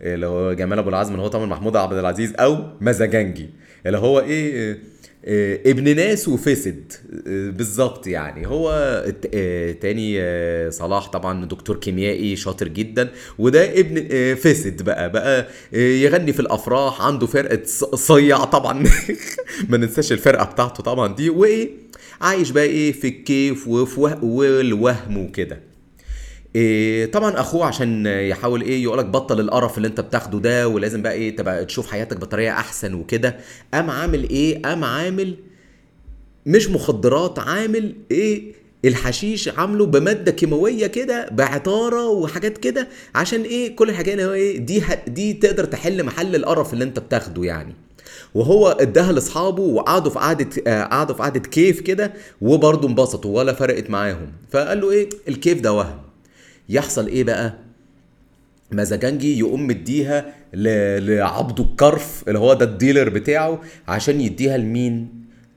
اللي 0.00 0.26
هو 0.26 0.52
جمال 0.52 0.78
أبو 0.78 0.88
العزم 0.88 1.12
اللي 1.12 1.22
هو 1.22 1.28
طبعا 1.28 1.46
محمود 1.46 1.76
عبد 1.76 1.98
العزيز 1.98 2.34
أو 2.38 2.58
مزاجنجي. 2.80 3.50
اللي 3.86 3.98
هو 3.98 4.20
إيه 4.20 4.78
آه، 5.24 5.60
ابن 5.66 5.96
ناس 5.96 6.28
وفسد 6.28 6.92
آه، 7.26 7.50
بالظبط 7.50 8.06
يعني. 8.06 8.46
هو 8.46 8.70
آه، 9.34 9.72
تاني 9.72 10.70
صلاح 10.70 11.08
طبعا 11.08 11.44
دكتور 11.44 11.76
كيميائي 11.76 12.36
شاطر 12.36 12.68
جدا 12.68 13.10
وده 13.38 13.80
ابن 13.80 14.34
فسد 14.34 14.82
بقى 14.82 15.12
بقى 15.12 15.48
يغني 15.72 16.32
في 16.32 16.40
الأفراح 16.40 17.02
عنده 17.02 17.26
فرقة 17.26 17.60
صيع 17.94 18.44
طبعا. 18.44 18.72
ما 19.68 19.76
ننساش 19.76 20.12
الفرقة 20.12 20.44
بتاعته 20.44 20.82
طبعا 20.82 21.14
دي 21.14 21.30
وإيه 21.30 21.70
عايش 22.20 22.50
بقى 22.50 22.64
إيه 22.64 22.92
في 22.92 23.08
الكيف 23.08 23.68
والوهم 23.68 25.18
وكده. 25.18 25.60
إيه 26.56 27.10
طبعا 27.10 27.40
أخوه 27.40 27.66
عشان 27.66 28.06
يحاول 28.06 28.62
إيه 28.62 28.82
يقولك 28.82 29.04
بطل 29.04 29.40
القرف 29.40 29.76
اللي 29.76 29.88
أنت 29.88 30.00
بتاخده 30.00 30.38
ده 30.38 30.68
ولازم 30.68 31.02
بقى 31.02 31.12
إيه 31.12 31.36
تبقى 31.36 31.64
تشوف 31.64 31.90
حياتك 31.90 32.16
بطريقة 32.16 32.52
أحسن 32.52 32.94
وكده. 32.94 33.36
قام 33.74 33.90
عامل 33.90 34.28
إيه؟ 34.30 34.62
قام 34.62 34.84
عامل 34.84 35.34
مش 36.46 36.70
مخدرات 36.70 37.38
عامل 37.38 37.94
إيه 38.10 38.52
الحشيش 38.84 39.48
عامله 39.48 39.86
بمادة 39.86 40.32
كيماوية 40.32 40.86
كده 40.86 41.28
بعطارة 41.32 42.08
وحاجات 42.08 42.58
كده 42.58 42.88
عشان 43.14 43.42
إيه 43.42 43.76
كل 43.76 43.90
الحاجات 43.90 44.12
اللي 44.14 44.24
هو 44.24 44.32
إيه 44.32 44.58
دي 44.58 44.82
دي 45.06 45.32
تقدر 45.34 45.64
تحل 45.64 46.04
محل 46.04 46.36
القرف 46.36 46.72
اللي 46.72 46.84
أنت 46.84 46.98
بتاخده 46.98 47.44
يعني. 47.44 47.74
وهو 48.34 48.68
اداها 48.68 49.12
لأصحابه 49.12 49.62
وقعدوا 49.62 50.10
في 50.10 50.18
قعدة 50.18 50.48
آه، 50.66 50.84
قعدوا 50.84 51.14
في 51.14 51.22
قعدة 51.22 51.40
كيف 51.40 51.80
كده 51.80 52.12
وبرضه 52.40 52.88
انبسطوا 52.88 53.36
ولا 53.38 53.52
فرقت 53.52 53.90
معاهم. 53.90 54.32
فقال 54.50 54.80
له 54.80 54.90
إيه 54.90 55.08
الكيف 55.28 55.60
ده 55.60 55.72
وهم. 55.72 55.98
يحصل 56.68 57.06
إيه 57.06 57.24
بقى؟ 57.24 57.54
مزاجنجي 58.72 59.38
يقوم 59.38 59.66
مديها 59.66 60.34
لعبده 60.54 61.64
الكرف 61.64 62.24
اللي 62.28 62.38
هو 62.38 62.54
ده 62.54 62.64
الديلر 62.64 63.08
بتاعه 63.08 63.60
عشان 63.88 64.20
يديها 64.20 64.56
لمين؟ 64.56 65.08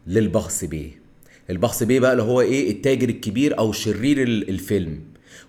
للبهظ 0.07 0.65
بيه. 0.65 1.01
البهظ 1.49 1.83
بيه 1.83 1.99
بقى 1.99 2.11
اللي 2.11 2.23
هو 2.23 2.41
إيه؟ 2.41 2.71
التاجر 2.71 3.09
الكبير 3.09 3.57
أو 3.59 3.71
شرير 3.71 4.23
الفيلم. 4.23 4.99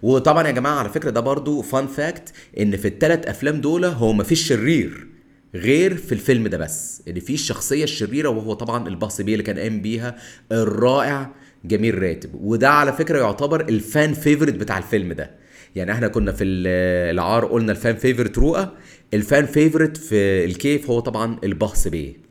وطبعا 0.02 0.46
يا 0.46 0.52
جماعة 0.52 0.74
على 0.78 0.88
فكرة 0.88 1.10
ده 1.10 1.20
برضو 1.20 1.62
fun 1.62 1.86
fact 1.86 2.32
إن 2.60 2.76
في 2.76 2.88
الثلاث 2.88 3.26
أفلام 3.26 3.60
دول 3.60 3.84
هو 3.84 4.12
مفيش 4.12 4.46
شرير 4.48 5.06
غير 5.54 5.96
في 5.96 6.12
الفيلم 6.12 6.48
ده 6.48 6.58
بس. 6.58 7.02
ان 7.08 7.20
في 7.20 7.34
الشخصية 7.34 7.84
الشريرة 7.84 8.28
وهو 8.28 8.52
طبعا 8.54 8.88
البهظ 8.88 9.20
بيه 9.20 9.32
اللي 9.32 9.44
كان 9.44 9.58
قايم 9.58 9.82
بيها 9.82 10.16
الرائع 10.52 11.30
جميل 11.64 12.02
راتب. 12.02 12.30
وده 12.34 12.68
على 12.70 12.92
فكرة 12.92 13.18
يعتبر 13.18 13.60
ال 13.68 13.80
fan 13.80 14.14
favorite 14.14 14.54
بتاع 14.54 14.78
الفيلم 14.78 15.12
ده. 15.12 15.41
يعني 15.76 15.92
إحنا 15.92 16.08
كنا 16.08 16.32
في 16.32 16.44
العار 16.44 17.44
قلنا 17.44 17.72
ال 17.72 17.78
fan 17.78 17.96
favorite 17.96 18.38
رؤى 18.38 18.68
ال 19.14 19.22
fan 19.22 19.46
favorite 19.46 19.96
في 19.96 20.44
الكيف 20.44 20.90
هو 20.90 21.00
طبعا 21.00 21.38
البهظ 21.44 21.88
بيه. 21.88 22.22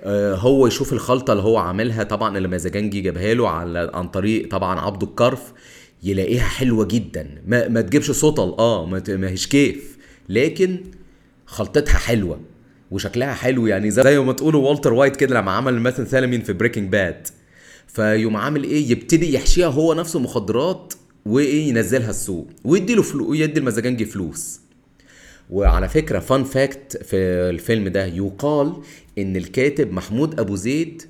آه، 0.00 0.34
هو 0.34 0.66
يشوف 0.66 0.92
الخلطة 0.92 1.32
اللي 1.32 1.42
هو 1.42 1.56
عاملها 1.56 2.02
طبعا 2.02 2.36
اللي 2.36 2.48
المزاجنجي 2.48 3.00
جابها 3.00 3.34
له 3.34 3.48
على 3.48 3.90
عن 3.94 4.08
طريق 4.08 4.48
طبعا 4.50 4.80
عبده 4.80 5.06
الكرف 5.06 5.52
يلاقيها 6.02 6.44
حلوة 6.44 6.84
جدا. 6.84 7.42
ما, 7.46 7.68
ما 7.68 7.80
تجيبش 7.80 8.10
سطل 8.10 8.54
آه 8.58 8.86
ما 9.08 9.28
هيش 9.30 9.46
كيف. 9.46 9.96
لكن 10.28 10.78
خلطتها 11.46 11.98
حلوة 11.98 12.40
وشكلها 12.90 13.34
حلو 13.34 13.66
يعني 13.66 13.90
زي 13.90 14.18
ما 14.18 14.32
تقولوا 14.32 14.68
Walter 14.68 14.92
White 14.92 15.16
كده 15.16 15.40
لما 15.40 15.52
عمل 15.52 15.80
مثلا 15.80 16.04
ثالمين 16.06 16.42
في 16.42 16.52
Breaking 16.52 16.92
Bad. 16.92 17.26
فيقوم 17.86 18.36
عامل 18.36 18.64
إيه؟ 18.64 18.90
يبتدي 18.90 19.34
يحشيها 19.34 19.66
هو 19.66 19.94
نفسه 19.94 20.18
مخدرات 20.18 20.94
وإيه 21.26 21.68
ينزلها 21.68 22.10
السوق 22.10 22.46
ويدي 22.64 22.94
له 22.94 23.02
فلو 23.02 23.34
يدي 23.34 23.60
المزاجنجي 23.60 24.04
فلوس. 24.04 24.60
وعلى 25.50 25.88
فكرة 25.88 26.18
فان 26.18 26.44
فاكت 26.44 27.02
في 27.04 27.16
الفيلم 27.50 27.88
ده 27.88 28.06
يقال 28.06 28.72
إن 29.18 29.36
الكاتب 29.36 29.92
محمود 29.92 30.40
أبو 30.40 30.56
زيد 30.56 31.02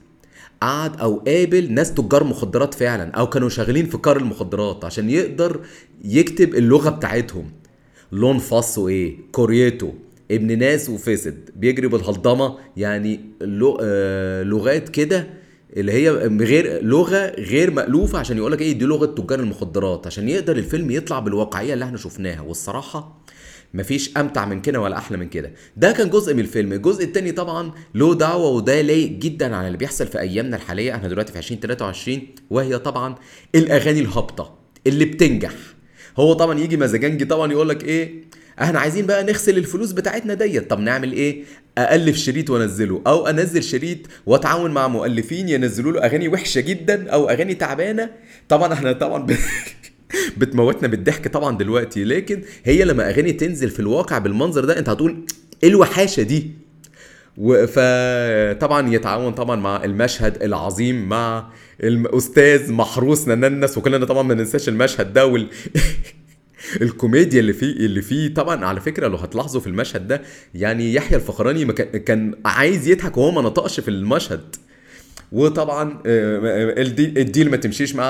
قعد 0.60 1.00
أو 1.00 1.16
قابل 1.26 1.72
ناس 1.72 1.94
تجار 1.94 2.24
مخدرات 2.24 2.74
فعلا 2.74 3.10
أو 3.10 3.26
كانوا 3.28 3.48
شغالين 3.48 3.86
في 3.86 3.98
كار 3.98 4.16
المخدرات 4.16 4.84
عشان 4.84 5.10
يقدر 5.10 5.60
يكتب 6.04 6.54
اللغة 6.54 6.90
بتاعتهم. 6.90 7.50
لون 8.12 8.38
فاصو 8.38 8.88
إيه؟ 8.88 9.16
كوريتو. 9.32 9.92
ابن 10.30 10.58
ناس 10.58 10.88
وفاسد 10.88 11.50
بيجري 11.56 11.88
بالهلضمه 11.88 12.58
يعني 12.76 13.20
آه، 13.80 14.42
لغات 14.42 14.88
كده 14.88 15.26
اللي 15.76 15.92
هي 15.92 16.10
غير 16.26 16.82
لغة 16.84 17.26
غير 17.40 17.70
مألوفة 17.70 18.18
عشان 18.18 18.36
يقول 18.36 18.52
لك 18.52 18.60
إيه 18.62 18.72
دي 18.72 18.84
لغة 18.84 19.06
تجار 19.06 19.40
المخدرات 19.40 20.06
عشان 20.06 20.28
يقدر 20.28 20.56
الفيلم 20.56 20.90
يطلع 20.90 21.18
بالواقعية 21.18 21.74
اللي 21.74 21.84
إحنا 21.84 21.96
شفناها. 21.96 22.40
والصراحة 22.40 23.22
مفيش 23.74 24.16
أمتع 24.16 24.44
من 24.46 24.60
كده 24.60 24.80
ولا 24.80 24.98
أحلى 24.98 25.16
من 25.16 25.28
كده. 25.28 25.52
ده 25.76 25.92
كان 25.92 26.10
جزء 26.10 26.34
من 26.34 26.40
الفيلم. 26.40 26.72
الجزء 26.72 27.04
التاني 27.04 27.32
طبعا 27.32 27.70
له 27.94 28.14
دعوة 28.14 28.48
وده 28.48 28.80
لايق 28.80 29.10
جدا 29.10 29.56
على 29.56 29.66
اللي 29.66 29.78
بيحصل 29.78 30.06
في 30.06 30.20
أيامنا 30.20 30.56
الحالية. 30.56 30.94
إحنا 30.94 31.08
دلوقتي 31.08 31.32
في 31.32 31.38
2023 31.38 32.20
وهي 32.50 32.78
طبعا 32.78 33.14
الأغاني 33.54 34.00
الهابطة 34.00 34.58
اللي 34.86 35.04
بتنجح. 35.04 35.52
هو 36.18 36.32
طبعا 36.32 36.60
يجي 36.60 36.76
مزاجنجي 36.76 37.24
طبعا 37.24 37.52
يقول 37.52 37.68
لك 37.68 37.84
إيه 37.84 38.24
إحنا 38.62 38.78
عايزين 38.78 39.06
بقى 39.06 39.24
نغسل 39.24 39.58
الفلوس 39.58 39.92
بتاعتنا 39.92 40.34
ديت. 40.34 40.70
طب 40.70 40.80
نعمل 40.80 41.12
إيه؟ 41.12 41.42
الف 41.78 42.16
شريط 42.16 42.50
وأنزله 42.50 43.02
أو 43.06 43.26
أنزل 43.26 43.62
شريط 43.62 43.98
وأتعاون 44.26 44.70
مع 44.70 44.88
مؤلفين 44.88 45.48
ينزلوا 45.48 45.92
له 45.92 46.04
أغاني 46.04 46.28
وحشة 46.28 46.60
جدا 46.60 47.10
أو 47.10 47.28
أغاني 47.28 47.54
تعبانة. 47.54 48.10
طبعا 48.48 48.72
إحنا 48.72 48.92
طبعا 48.92 49.22
ب... 49.22 49.36
بتموتنا 50.38 50.88
بالضحك 50.88 51.28
طبعا 51.28 51.58
دلوقتي. 51.58 52.04
لكن 52.04 52.42
هي 52.64 52.84
لما 52.84 53.08
أغاني 53.08 53.32
تنزل 53.32 53.70
في 53.70 53.80
الواقع 53.80 54.18
بالمنظر 54.18 54.64
ده 54.64 54.78
أنت 54.78 54.88
هتقول 54.88 55.24
إيه 55.62 55.68
الوحاشة 55.68 56.22
دي؟ 56.22 56.50
فطبعا 57.66 58.94
يتعاون 58.94 59.32
طبعا 59.32 59.56
مع 59.56 59.84
المشهد 59.84 60.42
العظيم 60.42 61.08
مع 61.08 61.48
الاستاذ 61.80 62.72
محروس 62.72 63.28
نننس 63.28 63.78
وكلنا 63.78 64.06
طبعا 64.06 64.22
ما 64.22 64.34
ننساش 64.34 64.68
المشهد 64.68 65.12
ده 65.12 65.26
وال... 65.26 65.48
الكوميديا 66.82 67.40
اللي 67.40 67.52
فيه 67.52 67.72
اللي 67.72 68.02
فيه 68.02 68.34
طبعا 68.34 68.64
على 68.64 68.80
فكرة 68.80 69.08
لو 69.08 69.16
هتلاحظوا 69.16 69.60
في 69.60 69.66
المشهد 69.66 70.08
ده 70.08 70.22
يعني 70.54 70.94
يحيى 70.94 71.16
الفخراني 71.16 71.72
كان 71.72 72.34
عايز 72.44 72.88
يضحك 72.88 73.16
وهو 73.16 73.30
ما 73.30 73.42
نطقش 73.42 73.80
في 73.80 73.88
المشهد. 73.88 74.56
وطبعا 75.32 76.02
الديل, 76.06 77.18
الديل 77.18 77.50
ما 77.50 77.56
تمشيش 77.56 77.94
مع 77.94 78.04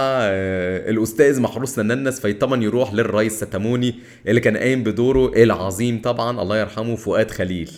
الأستاذ 0.88 1.40
محروس 1.40 1.78
نننس 1.78 2.20
فطبعا 2.20 2.62
يروح 2.64 2.94
للرئيس 2.94 3.36
ستاموني 3.36 3.94
اللي 4.28 4.40
كان 4.40 4.56
قايم 4.56 4.82
بدوره 4.82 5.32
العظيم 5.42 6.00
طبعا 6.02 6.42
الله 6.42 6.58
يرحمه 6.60 6.96
فؤاد 6.96 7.30
خليل. 7.30 7.70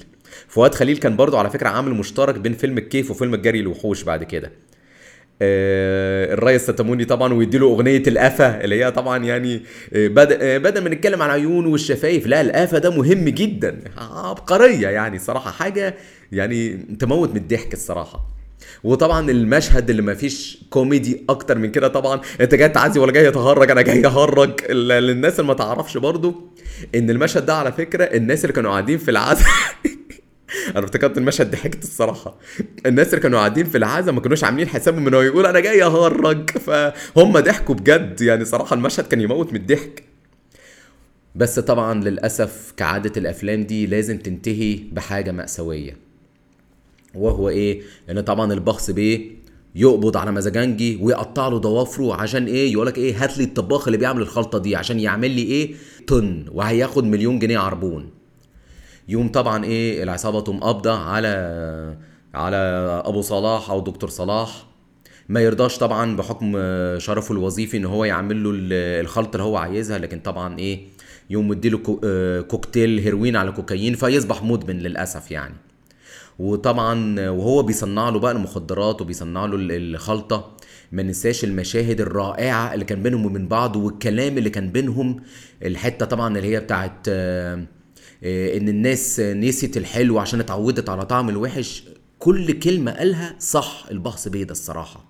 فؤاد 0.49 0.75
خليل 0.75 0.97
كان 0.97 1.17
برضو 1.17 1.37
على 1.37 1.51
فكرة 1.51 1.69
عامل 1.69 1.95
مشترك 1.95 2.35
بين 2.35 2.53
فيلم 2.55 2.79
الكيف 2.79 3.11
وفيلم 3.11 3.35
الجري 3.35 3.61
الوحوش 3.61 4.03
بعد 4.03 4.25
كده. 4.25 4.47
آه 4.47 4.51
الريس 5.43 6.63
ستاموني 6.63 7.05
طبعا 7.05 7.33
ويديله 7.35 7.67
أغنية 7.67 8.03
القفا 8.07 8.65
اللي 8.65 8.85
هي 8.85 8.91
طبعا 8.91 9.25
يعني 9.25 9.63
آه 9.93 10.09
بدأ 10.09 10.39
آه 10.43 10.59
بدل 10.59 10.81
ما 10.85 10.89
نتكلم 10.91 11.23
عن 11.23 11.31
عيون 11.31 11.67
والشفايف. 11.67 12.27
لا 12.27 12.41
القفا 12.41 12.79
ده 12.79 12.91
مهم 12.91 13.29
جدا. 13.29 13.81
عبقرية 13.99 14.89
يعني 14.89 15.19
صراحة 15.19 15.51
حاجة 15.51 15.95
يعني 16.33 16.87
تموت 17.01 17.31
من 17.31 17.37
الضحك 17.37 17.73
الصراحة. 17.73 18.39
وطبعا 18.85 19.31
المشهد 19.31 19.91
اللي 19.91 20.03
ما 20.03 20.15
فيش 20.15 20.59
كوميدي 20.71 21.25
أكتر 21.29 21.59
من 21.59 21.71
كده 21.71 21.89
طبعا 21.89 22.21
أنت 22.41 22.55
جاي 22.55 22.69
تعزي 22.69 23.01
ولا 23.01 23.13
جاي 23.13 23.31
تهرج 23.31 23.71
أنا 23.71 23.83
جاي 23.83 24.07
أهرج. 24.07 24.73
للناس 24.73 25.41
اللي 25.41 25.49
ما 25.49 25.55
تعرفش 25.55 25.97
برضو 25.97 26.35
إن 26.95 27.11
المشهد 27.11 27.47
ده 27.47 27.55
على 27.55 27.73
فكرة 27.73 28.05
الناس 28.05 28.45
اللي 28.45 28.53
كانوا 28.53 28.71
قاعدين 28.71 28.99
في 28.99 29.11
العزاء 29.11 29.47
أنا 30.77 30.85
افتكرت 30.85 31.19
المشهد 31.19 31.51
ضحكت 31.51 31.83
الصراحة. 31.83 32.39
الناس 32.87 33.09
اللي 33.09 33.21
كانوا 33.21 33.39
قاعدين 33.39 33.65
في 33.65 33.79
العزا 33.79 34.13
ما 34.13 34.21
كانوش 34.21 34.45
عاملين 34.45 34.69
حسابهم 34.69 35.07
إنه 35.07 35.23
يقول 35.23 35.47
أنا 35.47 35.61
جاي 35.61 35.83
أهرج. 35.83 36.51
فهم 36.51 37.33
ضحكوا 37.33 37.75
بجد. 37.75 38.21
يعني 38.21 38.45
صراحة 38.45 38.75
المشهد 38.75 39.07
كان 39.07 39.21
يموت 39.21 39.53
من 39.53 39.61
الضحك. 39.61 40.03
بس 41.35 41.59
طبعا 41.59 42.05
للأسف 42.05 42.73
كعادة 42.77 43.13
الأفلام 43.17 43.65
دي 43.65 43.87
لازم 43.87 44.19
تنتهي 44.19 44.79
بحاجة 44.93 45.33
مأساوية. 45.33 45.97
وهو 47.15 47.49
إيه؟ 47.49 47.83
إن 48.11 48.21
طبعا 48.21 48.53
البخص 48.53 48.91
بيه 48.91 49.39
يقبض 49.75 50.17
على 50.17 50.33
مزاجنجي 50.33 50.99
ويقطع 51.03 51.49
له 51.49 51.59
ضوافره 51.59 52.15
عشان 52.15 52.47
إيه؟ 52.47 52.73
يقولك 52.73 52.99
إيه؟ 52.99 53.25
هات 53.25 53.39
لي 53.39 53.45
الطباخ 53.45 53.89
اللي 53.89 53.99
بيعمل 53.99 54.23
الخلطة 54.23 54.59
دي 54.59 54.77
عشان 54.77 55.01
يعمل 55.01 55.31
لي 55.31 55.43
إيه؟ 55.43 55.75
طن 56.07 56.45
وهياخد 56.53 57.05
مليون 57.05 57.39
جنيه 57.39 57.59
عربون. 57.59 58.11
يوم 59.09 59.29
طبعا 59.29 59.65
إيه 59.65 60.03
العصابة 60.03 60.41
تقوم 60.41 60.61
قابضة 60.61 60.93
على 60.99 61.29
على 62.35 62.57
أبو 63.05 63.21
صلاح 63.23 63.71
أو 63.71 63.81
دكتور 63.81 64.11
صلاح. 64.11 64.67
ما 65.29 65.41
يرضاش 65.41 65.79
طبعا 65.79 66.17
بحكم 66.17 66.53
شرفه 66.99 67.33
الوظيفي 67.33 67.77
إن 67.77 67.85
هو 67.85 68.05
يعمل 68.05 68.45
له 68.45 68.51
الخلطة 69.01 69.33
اللي 69.37 69.43
هو 69.43 69.57
عايزها 69.57 69.99
لكن 69.99 70.21
طبعا 70.21 70.59
إيه 70.59 70.81
يوم 71.31 71.49
مديله 71.49 71.79
كوكتيل 72.49 72.99
هيروين 72.99 73.37
على 73.37 73.53
كوكايين 73.53 73.95
فيصبح 73.95 74.43
مدمن 74.43 74.79
للأسف 74.79 75.31
يعني. 75.31 75.55
وطبعا 76.39 77.21
وهو 77.31 77.63
بيصنع 77.63 78.09
له 78.09 78.19
بقى 78.19 78.33
المخدرات 78.33 79.01
وبيصنع 79.03 79.47
له 79.47 79.57
الخلطة 79.61 80.57
ما 80.93 81.03
ننساش 81.03 81.45
المشاهد 81.45 82.01
الرائعة 82.01 82.75
اللي 82.75 82.85
كان 82.85 83.03
بينهم 83.03 83.27
وبين 83.27 83.49
بعض 83.49 83.77
والكلام 83.77 84.39
اللي 84.39 84.51
كان 84.51 84.73
بينهم. 84.73 85.17
الحتة 85.63 86.07
طبعا 86.07 86.37
اللي 86.39 86.49
هي 86.57 86.61
بتاعت 86.61 87.07
إن 88.25 88.69
الناس 88.69 89.21
نسيت 89.21 89.77
الحلو 89.77 90.19
عشان 90.19 90.41
اتعودت 90.41 90.89
على 90.89 91.07
طعم 91.07 91.29
الوحش. 91.29 91.85
كل 92.19 92.53
كلمة 92.53 92.93
قالها 92.93 93.37
صح 93.39 93.87
البحث 93.91 94.29
بيضة 94.29 94.53
الصراحة. 94.53 95.05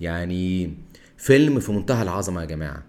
يعني 0.00 0.74
فيلم 1.16 1.60
في 1.60 1.72
منتهى 1.72 2.02
العظمة 2.02 2.40
يا 2.40 2.46
جماعة. 2.46 2.82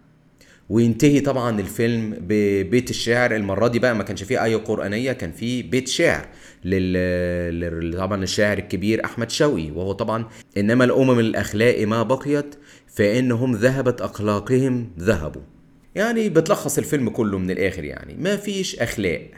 وينتهي 0.70 1.20
طبعا 1.20 1.60
الفيلم 1.60 2.18
ببيت 2.22 2.90
الشعر. 2.90 3.36
المرة 3.36 3.68
دي 3.68 3.80
بقى 3.80 3.96
ما 3.96 4.04
كانش 4.04 4.24
فيه 4.24 4.44
آية 4.44 4.56
قرآنية 4.56 5.12
كان 5.12 5.32
فيه 5.32 5.70
بيت 5.70 5.88
شعر 5.88 6.28
لل... 6.66 7.98
طبعا 7.98 8.24
الشاعر 8.24 8.58
الكبير 8.58 9.06
أحمد 9.06 9.32
شوقي. 9.32 9.72
وهو 9.72 9.92
طبعا 9.92 10.26
إنما 10.58 10.84
الأمم 10.84 11.20
الأخلاق 11.20 11.88
ما 11.88 12.04
بقيت 12.04 12.56
فإنهم 12.88 13.56
ذهبت 13.56 14.02
أخلاقهم 14.02 14.90
ذهبوا. 15.00 15.42
يعني 15.96 16.30
بتلخص 16.30 16.78
الفيلم 16.78 17.10
كله 17.10 17.38
من 17.38 17.52
الآخر 17.52 17.84
يعني. 17.84 18.16
ما 18.20 18.36
فيش 18.38 18.80
أخلاق. 18.80 19.32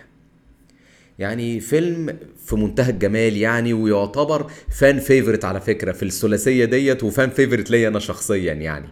يعني 1.20 1.60
فيلم 1.60 2.18
في 2.46 2.56
منتهى 2.56 2.92
الجمال 2.92 3.38
يعني 3.38 3.74
ويعتبر 3.74 4.52
fan 4.80 5.00
favorite 5.00 5.46
على 5.46 5.62
فكرة 5.62 5.92
في 5.92 6.04
الثلاثية 6.04 6.66
ديت 6.66 7.04
و 7.04 7.10
fan 7.10 7.30
favorite 7.30 7.72
ليا 7.72 7.88
أنا 7.88 8.00
شخصيا 8.00 8.54
يعني. 8.54 8.88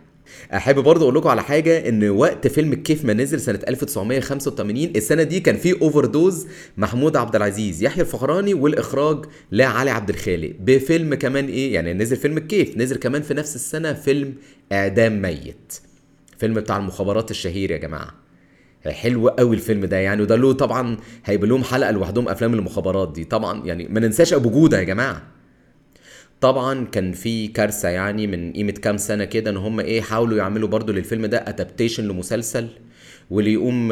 أحب 0.54 0.76
برضه 0.76 1.04
أقول 1.04 1.15
لكم 1.15 1.30
على 1.30 1.43
حاجة 1.43 1.89
إن 1.89 2.10
وقت 2.10 2.47
فيلم 2.47 2.74
الكيف 2.74 3.06
ما 3.06 3.13
نزل 3.13 3.39
سنة 3.41 3.60
1985 3.67 4.84
السنة 4.84 5.24
دي 5.24 5.39
كان 5.39 5.58
في 5.58 5.82
overdose 5.82 6.48
محمود 6.78 7.17
عبد 7.17 7.36
العزيز 7.36 7.84
يحيى 7.84 8.02
الفخراني 8.02 8.54
والإخراج 8.54 9.26
لعلي 9.52 9.89
عبد 9.89 10.10
الخالق. 10.10 10.54
بفيلم 10.60 11.15
كمان 11.15 11.45
إيه؟ 11.47 11.74
يعني 11.74 11.93
نزل 11.93 12.17
فيلم 12.17 12.38
الكيف 12.38 12.78
نزل 12.78 12.95
كمان 12.95 13.21
في 13.21 13.34
نفس 13.34 13.56
السنة 13.56 13.93
فيلم 13.93 14.34
اعدام 14.71 15.21
ميت. 15.21 15.74
فيلم 16.42 16.54
بتاع 16.54 16.78
المخابرات 16.78 17.32
الشهير 17.32 17.72
يا 17.72 17.78
جماعة. 17.78 18.14
حلو 18.88 19.30
قوي 19.30 19.56
الفيلم 19.56 19.86
ده 19.86 19.98
يعني 19.98 20.22
وده 20.22 20.36
له 20.36 20.54
طبعا 20.54 20.98
هيبقى 21.26 21.48
لهم 21.48 21.64
حلقة 21.64 21.92
لوحدهم 21.92 22.30
أفلام 22.30 22.54
المخابرات 22.54 23.12
دي. 23.14 23.24
طبعا 23.24 23.66
يعني 23.66 23.88
ما 23.88 24.00
ننساش 24.00 24.34
أبو 24.34 24.50
جودة 24.50 24.80
يا 24.80 24.84
جماعة. 24.84 25.22
طبعا 26.42 26.86
كان 26.86 27.12
في 27.12 27.48
كارثة 27.48 27.90
يعني 27.90 28.28
من 28.28 28.54
قيمة 28.54 28.72
كام 28.72 28.98
سنة 28.98 29.26
كده 29.26 29.52
إن 29.52 29.58
هم 29.58 29.80
إيه 29.80 30.02
حاولوا 30.02 30.38
يعملوا 30.38 30.68
برضو 30.70 30.92
للفيلم 30.94 31.26
ده 31.26 31.38
ادابتيشن 31.48 32.08
لمسلسل 32.08 32.68
واللي 33.30 33.54
يقوم 33.54 33.90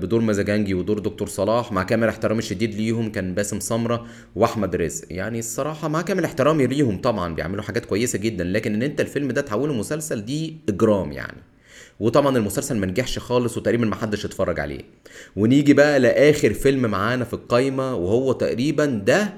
بدور 0.00 0.20
مزاجنجي 0.20 0.74
ودور 0.74 0.98
دكتور 0.98 1.28
صلاح 1.28 1.72
مع 1.72 1.82
كامل 1.82 2.08
احترامي 2.08 2.38
الشديد 2.38 2.74
ليهم 2.74 3.12
كان 3.12 3.34
باسم 3.34 3.60
سمرة 3.60 4.06
وأحمد 4.36 4.76
رزق. 4.76 5.06
يعني 5.10 5.38
الصراحة 5.38 5.88
مع 5.88 6.02
كامل 6.02 6.24
احترامي 6.24 6.66
ليهم 6.66 7.00
طبعا 7.00 7.34
بيعملوا 7.34 7.62
حاجات 7.62 7.84
كويسة 7.86 8.18
جدا 8.18 8.44
لكن 8.44 8.74
إن 8.74 8.82
أنت 8.82 9.00
الفيلم 9.00 9.30
ده 9.32 9.40
تحوله 9.40 9.74
مسلسل 9.74 10.24
دي 10.24 10.56
إجرام 10.68 11.12
يعني. 11.12 11.38
وطبعا 12.00 12.36
المسلسل 12.36 12.76
ما 12.76 12.86
نجحش 12.86 13.18
خالص 13.18 13.56
وتقريبا 13.58 13.86
ما 13.86 13.96
حدش 13.96 14.24
اتفرج 14.24 14.60
عليه. 14.60 14.80
ونيجي 15.36 15.72
بقى 15.74 15.98
لآخر 16.00 16.52
فيلم 16.54 16.80
معانا 16.90 17.24
في 17.24 17.34
القايمة 17.34 17.94
وهو 17.94 18.32
تقريبا 18.32 18.86
ده 18.86 19.34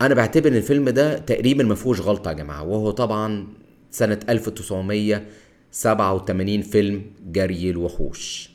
أنا 0.00 0.14
بعتبر 0.14 0.48
إن 0.48 0.56
الفيلم 0.56 0.88
ده 0.88 1.18
تقريبا 1.18 1.64
ما 1.64 1.74
فيهوش 1.74 2.00
غلطة 2.00 2.28
يا 2.28 2.34
جماعة. 2.34 2.62
وهو 2.62 2.90
طبعا 2.90 3.46
سنة 3.90 4.20
1987 4.28 6.62
فيلم 6.62 7.02
جري 7.26 7.70
الوحوش. 7.70 8.50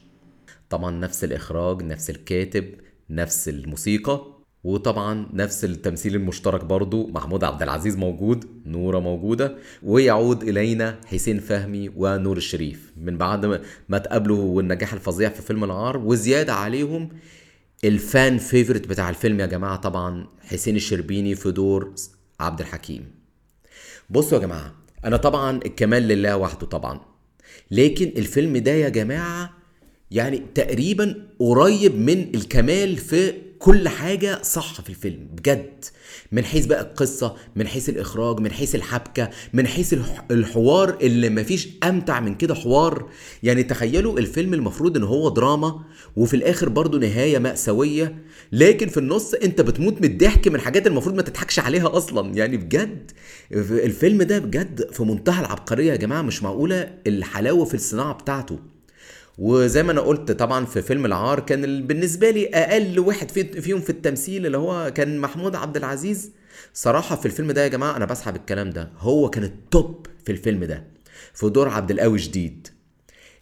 طبعا 0.70 0.92
نفس 0.92 1.24
الإخراج 1.24 1.84
نفس 1.84 2.10
الكاتب 2.10 2.66
نفس 3.10 3.50
الموسيقى. 3.50 4.33
وطبعا 4.64 5.28
نفس 5.34 5.66
التمثيل 5.66 6.16
المشترك 6.16 6.64
برضو 6.66 7.08
محمود 7.08 7.44
عبد 7.44 7.62
العزيز 7.62 7.98
موجود 7.98 8.46
نورة 8.66 9.00
موجودة 9.00 9.56
ويعود 9.84 10.44
إلينا 10.44 11.00
حسين 11.06 11.40
فهمي 11.40 11.90
ونور 11.96 12.38
الشريف. 12.38 12.94
من 12.98 13.18
بعد 13.18 13.62
ما 13.90 13.98
تقابلوا 13.98 14.56
والنجاح 14.56 14.94
الفظيع 14.94 15.30
في 15.30 15.42
فيلم 15.42 15.64
العار 15.64 15.98
وزيادة 15.98 16.54
عليهم 16.54 17.10
الفان 17.84 18.38
فيفورت 18.38 18.88
بتاع 18.88 19.10
الفيلم 19.10 19.40
يا 19.40 19.46
جماعة 19.46 19.76
طبعا 19.76 20.28
حسين 20.42 20.76
الشربيني 20.76 21.36
في 21.36 21.52
دور 21.52 21.94
عبد 22.40 22.60
الحكيم. 22.60 23.06
بصوا 24.10 24.38
يا 24.38 24.44
جماعة 24.44 24.74
أنا 25.06 25.18
طبعا 25.18 25.60
الكمال 25.66 26.04
لله 26.04 26.38
وحده 26.38 26.68
طبعا 26.68 27.00
لكن 27.72 28.14
الفيلم 28.18 28.58
ده 28.58 28.72
يا 28.72 28.90
جماعة 28.90 29.54
يعني 30.12 30.42
تقريبا 30.56 31.28
قريب 31.40 31.96
من 31.96 32.36
الكمال 32.36 32.98
في 32.98 33.34
كل 33.64 33.88
حاجة 33.90 34.42
صح 34.42 34.82
في 34.82 34.90
الفيلم 34.90 35.28
بجد. 35.38 35.86
من 36.32 36.44
حيث 36.46 36.66
بقى 36.66 36.82
القصة 36.82 37.36
من 37.56 37.68
حيث 37.68 37.90
الإخراج 37.90 38.40
من 38.40 38.52
حيث 38.52 38.76
الحبكة 38.76 39.30
من 39.54 39.68
حيث 39.68 39.96
الحوار 40.32 40.98
اللي 41.02 41.30
مفيش 41.30 41.68
أمتع 41.84 42.20
من 42.20 42.36
كده 42.36 42.56
حوار. 42.56 43.10
يعني 43.44 43.64
تخيلوا 43.64 44.20
الفيلم 44.20 44.54
المفروض 44.54 44.98
إن 44.98 45.04
هو 45.04 45.30
دراما 45.30 45.84
وفي 46.16 46.34
الآخر 46.36 46.70
برضه 46.70 47.00
نهاية 47.00 47.40
مأساوية 47.40 48.16
لكن 48.52 48.88
في 48.88 48.98
النص 48.98 49.34
أنت 49.34 49.62
بتموت 49.62 50.02
من 50.02 50.06
الضحك 50.12 50.48
من 50.48 50.60
حاجات 50.60 50.88
المفروض 50.88 51.16
ما 51.16 51.22
تضحكش 51.22 51.60
عليها 51.60 51.98
أصلا. 51.98 52.36
يعني 52.36 52.58
بجد 52.58 53.12
الفيلم 53.52 54.24
ده 54.24 54.40
بجد 54.40 54.92
في 54.92 55.04
منتهى 55.04 55.42
العبقرية 55.42 55.92
يا 55.92 55.98
جماعة 55.98 56.22
مش 56.22 56.44
معقولة 56.44 56.94
الحلاوة 57.08 57.66
في 57.66 57.74
الصناعة 57.74 58.14
بتاعته. 58.14 58.60
وزي 59.38 59.84
ما 59.84 59.92
أنا 59.92 60.02
قلت 60.02 60.32
طبعا 60.32 60.66
في 60.66 60.82
فيلم 60.82 61.06
العار 61.06 61.40
كان 61.40 61.64
ال- 61.64 61.82
بالنسبة 61.82 62.30
لي 62.30 62.48
أقل 62.48 63.00
واحد 63.00 63.32
في- 63.32 63.62
فيهم 63.62 63.82
في 63.82 63.90
التمثيل 63.90 64.46
اللي 64.46 64.58
هو 64.58 64.92
كان 64.96 65.18
محمود 65.20 65.56
عبد 65.56 65.78
العزيز. 65.78 66.32
صراحة 66.74 67.16
في 67.16 67.26
الفيلم 67.26 67.52
ده 67.52 67.64
يا 67.64 67.68
جماعة 67.68 67.98
أنا 67.98 68.06
بسحب 68.06 68.36
الكلام 68.36 68.70
ده. 68.70 68.90
هو 68.98 69.30
كان 69.30 69.44
التوب 69.44 70.08
في 70.26 70.32
الفيلم 70.32 70.64
ده 70.64 70.84
في 71.34 71.50
دور 71.50 71.70
عبد 71.70 71.92
القوي 71.92 72.18
جديد 72.18 72.68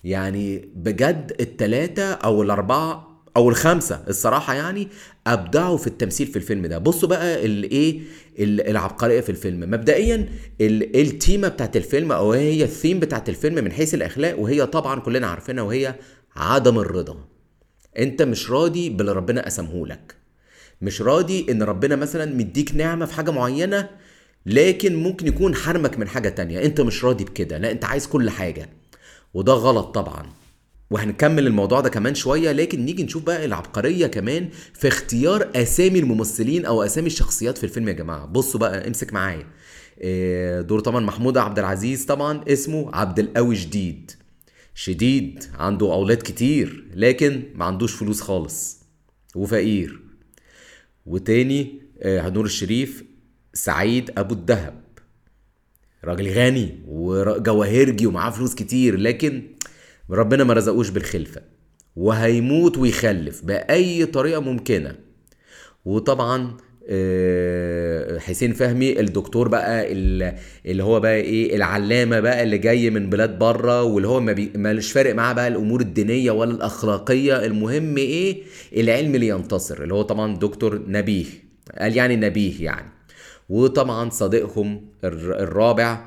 يعني 0.03 0.69
بجد 0.75 1.35
التلاتة 1.39 2.11
أو 2.13 2.41
الأربعة 2.41 3.10
أو 3.37 3.49
الخمسة 3.49 4.03
الصراحة 4.07 4.53
يعني 4.53 4.87
أبدعوا 5.27 5.77
في 5.77 5.87
التمثيل 5.87 6.27
في 6.27 6.35
الفيلم 6.35 6.65
ده. 6.65 6.77
بصوا 6.77 7.09
بقى 7.09 7.45
الايه 7.45 7.99
ال- 8.39 8.67
العبقرية 8.69 9.21
في 9.21 9.29
الفيلم. 9.29 9.59
مبدئيا 9.71 10.29
ال- 10.61 11.01
التيمة 11.01 11.47
بتاعت 11.47 11.77
الفيلم 11.77 12.11
أو 12.11 12.31
هي 12.33 12.63
الثيم 12.63 12.99
بتاعت 12.99 13.29
الفيلم 13.29 13.55
من 13.63 13.71
حيث 13.71 13.93
الأخلاق 13.93 14.39
وهي 14.39 14.65
طبعا 14.65 14.99
كلنا 14.99 15.27
عارفينها 15.27 15.63
وهي 15.63 15.95
عدم 16.35 16.79
الرضا. 16.79 17.17
أنت 17.99 18.21
مش 18.21 18.51
راضي 18.51 18.89
باللي 18.89 19.11
ربنا 19.11 19.45
قسمهولك 19.45 20.15
مش 20.81 21.01
راضي 21.01 21.45
إن 21.49 21.63
ربنا 21.63 21.95
مثلا 21.95 22.35
مديك 22.35 22.75
نعمة 22.75 23.05
في 23.05 23.13
حاجة 23.13 23.31
معينة 23.31 23.89
لكن 24.45 24.95
ممكن 24.95 25.27
يكون 25.27 25.55
حرمك 25.55 25.99
من 25.99 26.07
حاجة 26.07 26.29
تانية. 26.29 26.65
أنت 26.65 26.81
مش 26.81 27.05
راضي 27.05 27.23
بكده. 27.23 27.57
لا 27.57 27.71
أنت 27.71 27.85
عايز 27.85 28.07
كل 28.07 28.29
حاجة. 28.29 28.69
وده 29.33 29.53
غلط 29.53 29.85
طبعا. 29.95 30.25
وهنكمل 30.91 31.47
الموضوع 31.47 31.81
ده 31.81 31.89
كمان 31.89 32.15
شوية 32.15 32.51
لكن 32.51 32.85
نيجي 32.85 33.03
نشوف 33.03 33.23
بقى 33.23 33.45
العبقرية 33.45 34.07
كمان 34.07 34.49
في 34.73 34.87
اختيار 34.87 35.51
أسامي 35.55 35.99
الممثلين 35.99 36.65
أو 36.65 36.83
أسامي 36.83 37.07
الشخصيات 37.07 37.57
في 37.57 37.63
الفيلم 37.63 37.87
يا 37.87 37.93
جماعة. 37.93 38.25
بصوا 38.25 38.59
بقى 38.59 38.87
امسك 38.87 39.13
معايا. 39.13 39.47
إيه، 40.01 40.61
دور 40.61 40.79
طبعا 40.79 40.99
محمود 41.05 41.37
عبد 41.37 41.59
العزيز 41.59 42.05
طبعا 42.05 42.43
اسمه 42.47 42.95
عبد 42.95 43.19
القوي 43.19 43.55
جديد 43.55 44.11
شديد 44.75 45.43
عنده 45.53 45.93
أولاد 45.93 46.17
كتير 46.17 46.85
لكن 46.95 47.43
ما 47.55 47.65
عندوش 47.65 47.93
فلوس 47.93 48.21
خالص 48.21 48.79
وفقير. 49.35 49.99
وتاني 51.05 51.81
آه، 52.01 52.29
نور 52.29 52.45
الشريف 52.45 53.03
سعيد 53.53 54.11
أبو 54.17 54.33
الدهب. 54.33 54.81
راجل 56.03 56.27
غني 56.29 56.79
وجواهرجي 56.87 58.05
ومعاه 58.07 58.29
فلوس 58.29 58.55
كتير 58.55 58.97
لكن 58.97 59.43
ربنا 60.11 60.43
ما 60.43 60.53
رزقوش 60.53 60.89
بالخلفة. 60.89 61.41
وهيموت 61.95 62.77
ويخلف 62.77 63.45
بأي 63.45 64.05
طريقة 64.05 64.39
ممكنة. 64.41 64.95
وطبعا 65.85 66.57
آه، 66.89 68.17
حسين 68.19 68.53
فهمي 68.53 68.99
الدكتور 68.99 69.47
بقى 69.47 69.91
ال- 69.91 70.35
اللي 70.65 70.83
هو 70.83 70.99
بقى 70.99 71.15
إيه 71.15 71.55
العلامة 71.55 72.19
بقى 72.19 72.43
اللي 72.43 72.57
جاي 72.57 72.89
من 72.89 73.09
بلاد 73.09 73.39
بره 73.39 73.83
واللي 73.83 74.07
هو 74.07 74.19
ما 74.19 74.31
بي- 74.31 74.51
مالش 74.55 74.91
فارق 74.91 75.15
معاه 75.15 75.33
بقى 75.33 75.47
الأمور 75.47 75.81
الدينية 75.81 76.31
ولا 76.31 76.51
الأخلاقية. 76.51 77.45
المهم 77.45 77.97
إيه 77.97 78.43
العلم 78.77 79.15
اللي 79.15 79.27
ينتصر 79.27 79.83
اللي 79.83 79.93
هو 79.93 80.01
طبعا 80.01 80.35
دكتور 80.37 80.81
نبيه. 80.87 81.25
قال 81.79 81.97
يعني 81.97 82.15
نبيه 82.15 82.63
يعني. 82.65 82.91
وطبعا 83.49 84.09
صديقهم 84.09 84.85
الر- 85.03 85.39
الرابع 85.39 86.05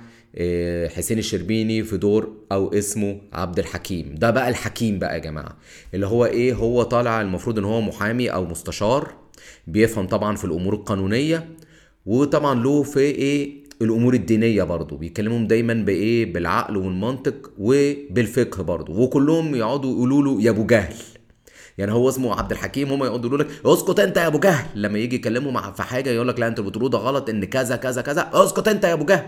حسين 0.96 1.18
الشربيني 1.18 1.82
في 1.82 1.96
دور 1.96 2.32
أو 2.52 2.72
اسمه 2.72 3.20
عبد 3.32 3.58
الحكيم. 3.58 4.14
ده 4.18 4.30
بقى 4.30 4.48
الحكيم 4.48 4.98
بقى 4.98 5.14
يا 5.14 5.18
جماعة. 5.18 5.56
اللي 5.94 6.06
هو 6.06 6.24
إيه؟ 6.26 6.54
هو 6.54 6.82
طالع 6.82 7.20
المفروض 7.20 7.58
إن 7.58 7.64
هو 7.64 7.80
محامي 7.80 8.28
أو 8.28 8.44
مستشار 8.44 9.14
بيفهم 9.66 10.06
طبعا 10.06 10.36
في 10.36 10.44
الأمور 10.44 10.74
القانونية 10.74 11.48
وطبعا 12.06 12.62
له 12.62 12.82
في 12.82 13.00
إيه؟ 13.00 13.64
الأمور 13.82 14.14
الدينية 14.14 14.62
برضه. 14.62 14.96
بيكلمهم 14.96 15.46
دايما 15.46 15.74
بإيه؟ 15.74 16.32
بالعقل 16.32 16.76
والمنطق 16.76 17.50
وبالفقه 17.58 18.62
برضه. 18.62 19.00
وكلهم 19.00 19.54
يقعدوا 19.54 19.92
يقولوا 19.92 20.22
له 20.22 20.42
يا 20.42 20.50
أبو 20.50 20.66
جهل. 20.66 20.94
يعني 21.78 21.92
هو 21.92 22.08
اسمه 22.08 22.34
عبد 22.34 22.50
الحكيم 22.52 22.92
هم 22.92 23.04
يقعدوا 23.04 23.28
يقولوا 23.28 23.46
لك 23.46 23.66
اسكت 23.66 24.00
أنت 24.00 24.16
يا 24.16 24.26
أبو 24.26 24.38
جهل. 24.38 24.66
لما 24.74 24.98
يجي 24.98 25.16
يكلموا 25.16 25.52
مع 25.52 25.72
في 25.72 25.82
حاجة 25.82 26.10
يقول 26.10 26.28
لك 26.28 26.40
لا 26.40 26.48
أنتوا 26.48 26.64
بتقولوا 26.64 26.88
ده 26.88 26.98
غلط 26.98 27.28
إن 27.28 27.44
كذا 27.44 27.76
كذا 27.76 28.02
كذا. 28.02 28.30
اسكت 28.32 28.68
أنت 28.68 28.84
يا 28.84 28.92
أبو 28.92 29.04
جهل. 29.04 29.26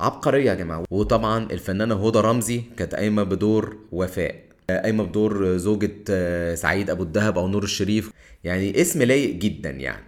عبقرية 0.00 0.50
يا 0.50 0.54
جماعة. 0.54 0.84
وطبعا 0.90 1.44
الفنانة 1.50 2.08
هدى 2.08 2.18
رمزي 2.18 2.62
كانت 2.76 2.94
قايمة 2.94 3.22
بدور 3.22 3.76
وفاء 3.92 4.34
قايمة 4.70 5.04
بدور 5.04 5.56
زوجة 5.56 5.96
آه، 6.10 6.54
سعيد 6.54 6.90
أبو 6.90 7.02
الدهب 7.02 7.38
أو 7.38 7.48
نور 7.48 7.62
الشريف. 7.62 8.10
يعني 8.44 8.80
اسم 8.80 9.02
لايق 9.02 9.34
جدا 9.34 9.70
يعني. 9.70 10.04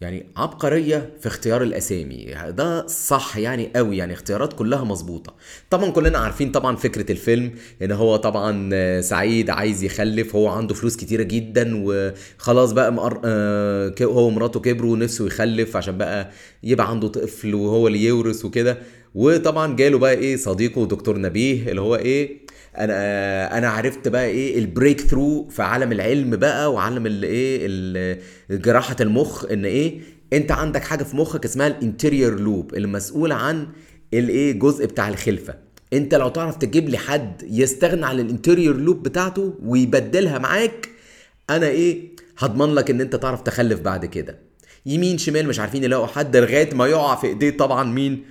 يعني 0.00 0.26
عبقرية 0.36 1.12
في 1.20 1.26
اختيار 1.26 1.62
الأسامي. 1.62 2.34
ده 2.48 2.86
صح 2.86 3.36
يعني 3.36 3.70
قوي 3.76 3.96
يعني 3.96 4.12
اختيارات 4.12 4.52
كلها 4.52 4.84
مظبوطة. 4.84 5.34
طبعا 5.70 5.90
كلنا 5.90 6.18
عارفين 6.18 6.50
طبعا 6.50 6.76
فكرة 6.76 7.12
الفيلم 7.12 7.50
إن 7.82 7.92
هو 7.92 8.16
طبعا 8.16 9.00
سعيد 9.00 9.50
عايز 9.50 9.84
يخلف 9.84 10.36
هو 10.36 10.48
عنده 10.48 10.74
فلوس 10.74 10.96
كتيرة 10.96 11.22
جدا 11.22 11.72
وخلاص 11.84 12.72
بقى 12.72 12.92
مقر... 12.92 13.20
آه، 13.24 13.94
هو 14.02 14.26
ومراته 14.26 14.60
كبروا 14.60 14.92
ونفسه 14.92 15.26
يخلف 15.26 15.76
عشان 15.76 15.98
بقى 15.98 16.30
يبقى 16.62 16.90
عنده 16.90 17.08
طفل 17.08 17.54
وهو 17.54 17.86
اللي 17.86 18.04
يورث 18.04 18.44
وكده. 18.44 18.78
وطبعا 19.14 19.76
جاله 19.76 19.98
بقى 19.98 20.12
إيه 20.14 20.36
صديقه 20.36 20.86
دكتور 20.86 21.18
نبيه 21.18 21.68
اللي 21.70 21.80
هو 21.80 21.96
إيه 21.96 22.40
أنا 22.78 23.58
أنا 23.58 23.68
عرفت 23.68 24.08
بقى 24.08 24.26
إيه 24.26 24.58
ال 24.58 25.00
breakthrough 25.00 25.48
في 25.48 25.62
عالم 25.62 25.92
العلم 25.92 26.36
بقى 26.36 26.72
وعالم 26.72 27.06
الايه 27.06 27.58
ال- 27.62 28.20
جراحة 28.50 28.96
المخ 29.00 29.44
ان 29.44 29.64
إيه 29.64 30.00
انت 30.32 30.52
عندك 30.52 30.84
حاجة 30.84 31.02
في 31.04 31.16
مخك 31.16 31.44
اسمها 31.44 31.66
ال 31.66 31.74
anterior 31.74 32.40
lobe 32.40 32.74
المسؤول 32.74 33.32
عن 33.32 33.66
الايه 34.14 34.52
جزء 34.52 34.86
بتاع 34.86 35.08
الخلفة. 35.08 35.54
انت 35.92 36.14
لو 36.14 36.28
تعرف 36.28 36.56
تجيب 36.56 36.88
لي 36.88 36.98
حد 36.98 37.42
يستغنى 37.50 38.06
عن 38.06 38.20
ال 38.20 38.26
anterior 38.26 38.76
lobe 38.76 39.02
بتاعته 39.02 39.54
ويبدلها 39.62 40.38
معاك 40.38 40.88
أنا 41.50 41.66
إيه 41.68 42.08
هضمن 42.38 42.74
لك 42.74 42.90
ان 42.90 43.00
انت 43.00 43.16
تعرف 43.16 43.40
تخلف 43.42 43.80
بعد 43.80 44.06
كده. 44.06 44.38
يمين 44.86 45.18
شمال 45.18 45.48
مش 45.48 45.60
عارفين 45.60 45.84
يلاقوا 45.84 46.06
حد 46.06 46.36
لغاية 46.36 46.74
ما 46.74 46.86
يقع 46.86 47.14
في 47.16 47.26
ايديه 47.26 47.50
طبعا 47.50 47.84
مين؟ 47.84 48.24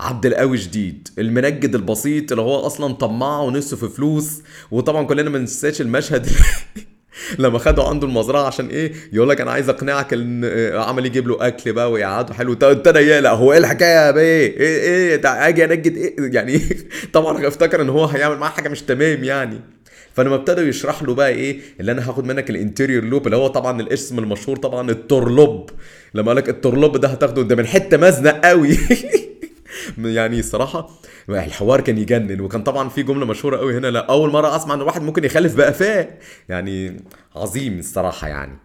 عبد 0.00 0.26
القوي 0.26 0.56
شديد 0.56 1.08
المنجد 1.18 1.74
البسيط 1.74 2.32
اللي 2.32 2.42
هو 2.42 2.66
أصلا 2.66 2.94
طماع 2.94 3.40
ونفسه 3.40 3.76
في 3.76 3.88
فلوس. 3.88 4.42
وطبعا 4.70 5.04
كلنا 5.04 5.30
ما 5.30 5.38
ننساش 5.38 5.80
المشهد 5.80 6.26
لما 7.38 7.58
خدوا 7.58 7.84
عنده 7.84 8.06
المزرعة 8.06 8.42
عشان 8.46 8.68
إيه؟ 8.68 8.92
يقول 9.12 9.28
لك 9.28 9.40
أنا 9.40 9.50
عايز 9.50 9.68
أقنعك 9.68 10.12
إن 10.12 10.44
عمل 10.74 11.06
يجيب 11.06 11.28
له 11.28 11.46
أكل 11.46 11.72
بقى 11.72 11.90
ويقعده. 11.90 12.34
حلو. 12.34 12.52
ابتدى 12.52 12.98
يقلق 12.98 13.30
هو 13.30 13.52
إيه 13.52 13.58
الحكاية 13.58 14.06
يا 14.06 14.10
بيه؟ 14.10 14.20
إيه 14.22 14.80
إيه؟ 14.80 15.20
أجي 15.24 15.64
أنجد 15.64 15.96
إيه؟ 15.96 16.14
يعني 16.18 16.60
طبعا 17.12 17.48
افتكر 17.48 17.82
إن 17.82 17.88
هو 17.88 18.04
هيعمل 18.04 18.36
معاه 18.36 18.50
حاجة 18.50 18.68
مش 18.68 18.82
تمام 18.82 19.24
يعني. 19.24 19.60
فلما 20.12 20.34
ابتدوا 20.34 20.64
يشرح 20.64 21.02
له 21.02 21.14
بقى 21.14 21.28
إيه؟ 21.28 21.60
اللي 21.80 21.92
أنا 21.92 22.08
هاخد 22.10 22.24
منك 22.24 22.50
ال 22.50 22.56
anterior 22.56 23.04
lobe 23.04 23.26
اللي 23.26 23.36
هو 23.36 23.46
طبعا 23.46 23.80
الاسم 23.80 24.18
المشهور 24.18 24.56
طبعا 24.56 24.90
التورلوب 24.90 25.70
لما 26.14 26.26
قال 26.28 26.36
لك 26.36 26.48
التورلوب 26.48 26.96
ده 26.96 27.08
هتاخده 27.08 27.42
ده 27.42 27.56
من 27.56 27.66
حتة 27.66 27.96
مزنق 27.96 28.46
قوي. 28.46 28.78
يعني 29.98 30.38
الصراحه 30.38 30.90
الحوار 31.28 31.80
كان 31.80 31.98
يجنن 31.98 32.40
وكان 32.40 32.62
طبعا 32.62 32.88
في 32.88 33.02
جملة 33.02 33.26
مشهورة 33.26 33.56
قوي 33.56 33.78
هنا 33.78 33.86
لا 33.86 34.06
أول 34.10 34.30
مرة 34.30 34.56
أسمع 34.56 34.74
إن 34.74 34.80
الواحد 34.80 35.02
ممكن 35.02 35.24
يخلف 35.24 35.56
بقفاه 35.56 36.08
يعني 36.48 37.00
عظيم 37.36 37.78
الصراحة 37.78 38.28
يعني. 38.28 38.58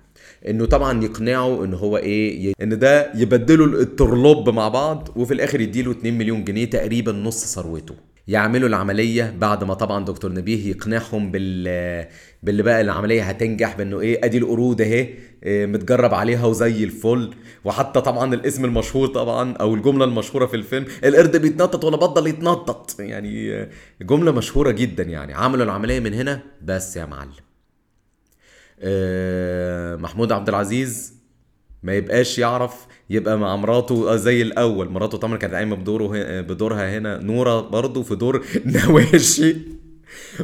إنه 0.47 0.65
طبعا 0.65 1.03
يقنعه 1.03 1.63
إن 1.63 1.73
هو 1.73 1.97
إيه 1.97 2.53
إن 2.61 2.79
ده 2.79 3.11
يبدلوا 3.15 3.81
الترلوب 3.81 4.49
مع 4.49 4.67
بعض 4.67 5.09
وفي 5.15 5.33
الآخر 5.33 5.61
يديله 5.61 5.91
2 5.91 6.17
مليون 6.17 6.43
جنيه 6.43 6.65
تقريبا 6.65 7.11
نص 7.11 7.55
ثروته. 7.55 7.95
يعملوا 8.29 8.69
العملية 8.69 9.35
بعد 9.39 9.63
ما 9.63 9.73
طبعا 9.73 10.05
دكتور 10.05 10.31
نبيه 10.31 10.69
يقنعهم 10.69 11.31
بال 11.31 12.07
باللي 12.43 12.63
بقى 12.63 12.81
العملية 12.81 13.23
هتنجح 13.23 13.77
بأنه 13.77 13.99
إيه 13.99 14.25
أدي 14.25 14.37
القرود 14.37 14.81
أهي 14.81 15.13
إيه، 15.43 15.65
متجرب 15.65 16.13
عليها 16.13 16.45
وزي 16.45 16.83
الفل. 16.83 17.33
وحتى 17.65 18.01
طبعا 18.01 18.33
الاسم 18.33 18.65
المشهور 18.65 19.07
طبعا 19.07 19.53
أو 19.53 19.73
الجملة 19.75 20.05
المشهورة 20.05 20.45
في 20.45 20.55
الفيلم 20.55 20.85
القرد 21.03 21.37
بيتنطط 21.37 21.83
ولا 21.85 21.97
بطل 21.97 22.27
يتنطط. 22.27 22.99
يعني 22.99 23.67
جملة 24.01 24.31
مشهورة 24.31 24.71
جدا 24.71 25.03
يعني. 25.03 25.33
عملوا 25.33 25.65
العملية 25.65 25.99
من 25.99 26.13
هنا 26.13 26.41
بس 26.61 26.97
يا 26.97 27.05
معلم. 27.05 27.31
آه، 28.79 29.95
محمود 29.95 30.31
عبد 30.31 30.49
العزيز 30.49 31.13
ما 31.83 31.93
يبقاش 31.93 32.39
يعرف 32.39 32.87
يبقى 33.09 33.37
مع 33.37 33.55
مراته 33.55 34.15
زي 34.15 34.41
الأول. 34.41 34.89
مراته 34.89 35.17
طبعا 35.17 35.37
كانت 35.37 35.53
قايمة 35.53 35.75
بدوره 35.75 36.41
بدورها 36.41 36.97
هنا. 36.97 37.17
نوره 37.17 37.61
برضه 37.61 38.03
في 38.03 38.15
دور 38.15 38.45
نواشي. 38.65 39.55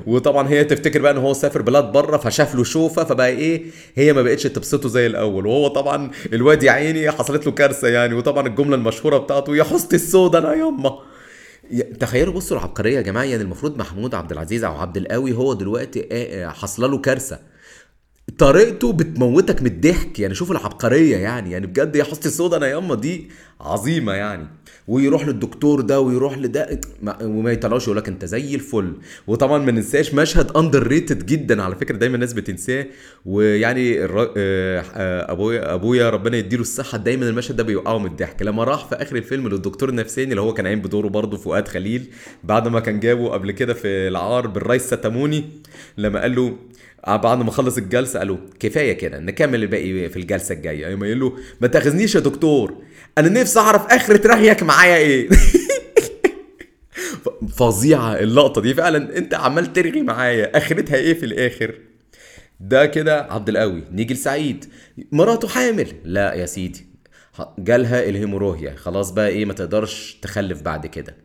وطبعا 0.08 0.50
هي 0.50 0.64
تفتكر 0.64 1.02
بقى 1.02 1.12
إن 1.12 1.18
هو 1.18 1.34
سافر 1.34 1.62
بلاد 1.62 1.92
بره 1.92 2.18
فشاف 2.18 2.56
له 2.56 2.64
شوفة 2.64 3.04
فبقى 3.04 3.30
إيه 3.30 3.64
هي 3.96 4.14
ما 4.14 4.22
بقتش 4.22 4.44
تبسطه 4.44 4.90
زي 4.90 5.08
الأول. 5.08 5.46
وهو 5.48 5.68
طبعا 5.68 6.12
الواد 6.34 6.64
يا 6.64 6.72
عيني 6.72 7.12
حصلت 7.12 7.46
له 7.46 7.52
كارثة 7.52 7.88
يعني. 7.88 8.14
وطبعا 8.14 8.48
الجملة 8.48 8.76
المشهورة 8.76 9.18
بتاعته 9.18 9.56
يا 9.56 9.64
حصتي 9.64 9.96
السودا 9.96 10.40
أنا 10.40 10.54
يما. 10.54 11.00
تخيلوا 12.00 12.34
بصوا 12.34 12.58
العبقرية 12.58 12.96
يا 12.98 13.02
جماعة 13.02 13.24
يعني 13.24 13.44
المفروض 13.44 13.78
محمود 13.78 14.16
عبد 14.16 14.32
العزيز 14.32 14.64
أو 14.64 14.74
عبد 14.78 14.98
القوي 14.98 15.34
هو 15.34 15.54
دلوقتي 15.54 16.08
آه، 16.12 16.46
آه، 16.46 16.50
حاصله 16.50 16.88
له 16.88 16.98
كارثة. 16.98 17.40
طريقته 18.38 18.94
بتموتك 18.94 19.62
من 19.62 19.68
الضحك 19.68 20.20
يعني 20.20 20.36
شوف 20.36 20.52
العبقرية 20.52 21.18
يعني 21.18 21.52
يعني 21.52 21.68
بجد 21.68 21.96
يا 21.96 22.04
حوستي 22.04 22.26
السودا 22.26 22.58
أنا 22.58 22.68
ياما 22.68 22.96
دي 22.96 23.30
عظيمة 23.62 24.14
يعني. 24.14 24.48
ويروح 24.88 25.28
للدكتور 25.28 25.82
ده 25.82 26.00
ويروح 26.02 26.38
لده 26.38 26.80
ما- 27.04 27.24
وما 27.24 27.52
يطلعوش 27.52 27.84
يقول 27.84 27.98
لك 27.98 28.08
انت 28.08 28.26
زي 28.26 28.56
الفل. 28.56 28.94
وطبعا 29.28 29.58
ما 29.58 29.72
ننساش 29.72 30.14
مشهد 30.14 30.58
underrated 30.58 31.26
جدا 31.26 31.62
على 31.64 31.76
فكرة 31.76 31.96
دايما 31.98 32.16
الناس 32.16 32.34
بتنساه. 32.34 32.86
ويعني. 33.26 34.04
آه، 34.04 34.08
آه، 34.38 35.32
ابويا 35.32 35.74
أبويا 35.74 36.10
ربنا 36.10 36.38
يديله 36.38 36.62
الصحة 36.62 36.98
دايما 36.98 37.30
المشهد 37.30 37.56
ده 37.56 37.64
بيوقعه 37.64 37.98
من 37.98 38.06
الضحك. 38.06 38.42
لما 38.42 38.64
راح 38.64 38.86
في 38.90 38.96
آخر 38.96 39.16
الفيلم 39.16 39.48
للدكتور 39.48 39.90
النفساني 39.90 40.30
اللي 40.32 40.42
هو 40.42 40.54
كان 40.54 40.66
قايم 40.68 40.82
بدوره 40.82 41.08
برضه 41.08 41.38
فؤاد 41.38 41.68
خليل 41.68 42.06
بعد 42.44 42.68
ما 42.68 42.80
كان 42.80 43.00
جابه 43.00 43.30
قبل 43.30 43.52
كده 43.52 43.74
في 43.74 43.88
العار 43.88 44.48
بالرئيس 44.48 44.82
ستاموني 44.88 45.44
لما 45.98 46.22
قال 46.22 46.36
له 46.36 46.56
بعد 47.08 47.38
ما 47.38 47.52
خلص 47.52 47.78
الجلسة 47.78 48.20
قالوا 48.20 48.38
كفاية 48.60 48.94
كده 48.94 49.20
نكمل 49.20 49.64
الباقي 49.64 50.10
في 50.10 50.18
الجلسة 50.18 50.56
الجاية. 50.56 50.88
يوم 50.88 51.04
يقول 51.04 51.20
له 51.20 51.34
ما 51.62 51.68
تاخذنيش 51.68 52.16
يا 52.16 52.20
دكتور. 52.20 52.74
أنا 53.18 53.30
نفسي 53.30 53.60
أعرف 53.60 53.86
آخرة 53.86 54.28
رغيك 54.28 54.64
معايا 54.64 54.98
إيه. 54.98 55.30
فظيعة 57.58 58.20
اللقطة 58.20 58.62
دي. 58.62 58.74
فعلا 58.74 59.18
أنت 59.18 59.34
عمال 59.34 59.74
ترغي 59.74 60.02
معايا. 60.02 60.58
آخرتها 60.58 60.96
إيه 60.96 61.14
في 61.14 61.26
الآخر؟ 61.26 61.80
ده 62.60 62.86
كده 62.86 63.22
عبد 63.24 63.50
القوي 63.50 63.84
نيجي 63.92 64.14
لسعيد 64.14 64.66
مراته 65.12 65.48
حامل. 65.48 65.88
لا 66.04 66.34
يا 66.34 66.46
سيدي. 66.46 66.86
جالها 67.60 68.10
الهيموروهيا. 68.10 68.76
خلاص 68.76 69.12
بقى 69.12 69.28
إيه 69.28 69.46
ما 69.46 69.54
تقدرش 69.54 70.20
تخلف 70.22 70.62
بعد 70.62 70.86
كده. 70.88 71.16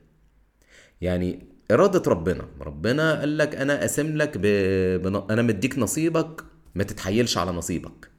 يعني 1.00 1.46
إرادة 1.70 2.10
ربنا. 2.10 2.44
ربنا 2.60 3.20
قال 3.20 3.38
لك 3.38 3.54
أنا 3.56 3.80
قاسم 3.80 4.16
لك 4.16 4.38
ب... 4.38 4.42
بن... 5.02 5.22
أنا 5.30 5.42
مديك 5.42 5.78
نصيبك. 5.78 6.44
ما 6.74 6.84
تتحيلش 6.84 7.38
على 7.38 7.50
نصيبك. 7.50 8.10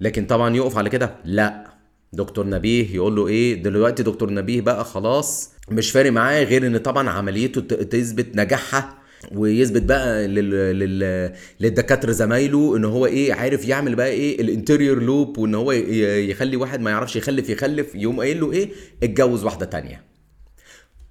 لكن 0.00 0.26
طبعا 0.26 0.56
يقف 0.56 0.78
على 0.78 0.90
كده؟ 0.90 1.14
لا. 1.24 1.70
دكتور 2.12 2.46
نبيه 2.46 2.94
يقول 2.94 3.16
له 3.16 3.28
إيه 3.28 3.62
دلوقتي 3.62 4.02
دكتور 4.02 4.32
نبيه 4.32 4.60
بقى 4.60 4.84
خلاص 4.84 5.50
مش 5.70 5.90
فارق 5.90 6.12
معاه 6.12 6.44
غير 6.44 6.66
إن 6.66 6.76
طبعا 6.76 7.10
عمليته 7.10 7.60
تثبت 7.84 8.36
نجاحها 8.36 8.98
ويثبت 9.34 9.82
بقى 9.82 10.28
لل... 10.28 10.50
لل... 10.78 11.32
للدكاترة 11.60 12.12
زمايله 12.12 12.76
إن 12.76 12.84
هو 12.84 13.06
إيه 13.06 13.32
عارف 13.34 13.64
يعمل 13.68 13.94
بقى 13.94 14.08
إيه 14.08 14.40
الإنتيريور 14.40 15.02
لوب 15.02 15.38
وإن 15.38 15.54
هو 15.54 15.72
يخلي 15.72 16.56
واحد 16.56 16.80
ما 16.80 16.90
يعرفش 16.90 17.16
يخلف 17.16 17.50
يخلف 17.50 17.94
يقوم 17.94 18.20
قايل 18.20 18.40
له 18.40 18.52
إيه 18.52 18.70
اتجوز 19.02 19.44
واحدة 19.44 19.66
تانية. 19.66 20.04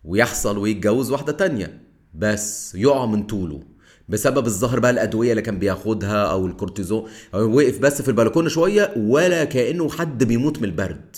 ويحصل 0.03 0.57
ويتجوز 0.57 1.11
واحدة 1.11 1.31
تانية. 1.33 1.81
بس 2.13 2.75
يقع 2.75 3.05
من 3.05 3.23
طوله. 3.23 3.63
بسبب 4.09 4.45
الظهر 4.45 4.79
بقى 4.79 4.91
الأدوية 4.91 5.31
اللي 5.31 5.41
كان 5.41 5.59
بياخدها 5.59 6.23
أو 6.23 6.47
الكورتيزون. 6.47 7.09
وقف 7.33 7.79
بس 7.79 8.01
في 8.01 8.07
البلكونة 8.07 8.49
شوية 8.49 8.93
ولا 8.97 9.43
كأنه 9.43 9.89
حد 9.89 10.23
بيموت 10.23 10.57
من 10.57 10.63
البرد. 10.63 11.15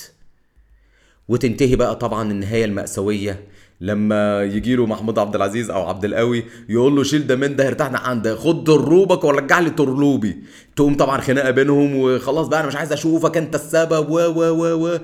وتنتهي 1.27 1.75
بقى 1.75 1.95
طبعا 1.95 2.31
النهاية 2.31 2.65
المأساوية 2.65 3.47
لما 3.81 4.43
يجي 4.43 4.75
له 4.75 4.85
محمود 4.85 5.19
عبد 5.19 5.35
العزيز 5.35 5.69
أو 5.69 5.87
عبد 5.87 6.05
القوي 6.05 6.43
يقول 6.69 6.95
له 6.95 7.03
شيل 7.03 7.27
ده 7.27 7.35
من 7.35 7.55
ده 7.55 7.67
ارتحنا 7.67 7.97
عن 7.99 8.21
ده 8.21 8.35
خد 8.35 8.63
دروبك 8.63 9.23
ورجع 9.23 9.59
لي 9.59 9.69
ترلوبي. 9.69 10.37
تقوم 10.75 10.97
طبعا 10.97 11.21
خناقة 11.21 11.51
بينهم 11.51 11.95
وخلاص 11.95 12.47
بقى 12.47 12.59
أنا 12.59 12.67
مش 12.67 12.75
عايز 12.75 12.91
أشوفك 12.91 13.37
أنت 13.37 13.55
السبب 13.55 14.09
و 14.09 14.19
و 14.19 14.41
و 14.41 14.87
و. 14.87 14.99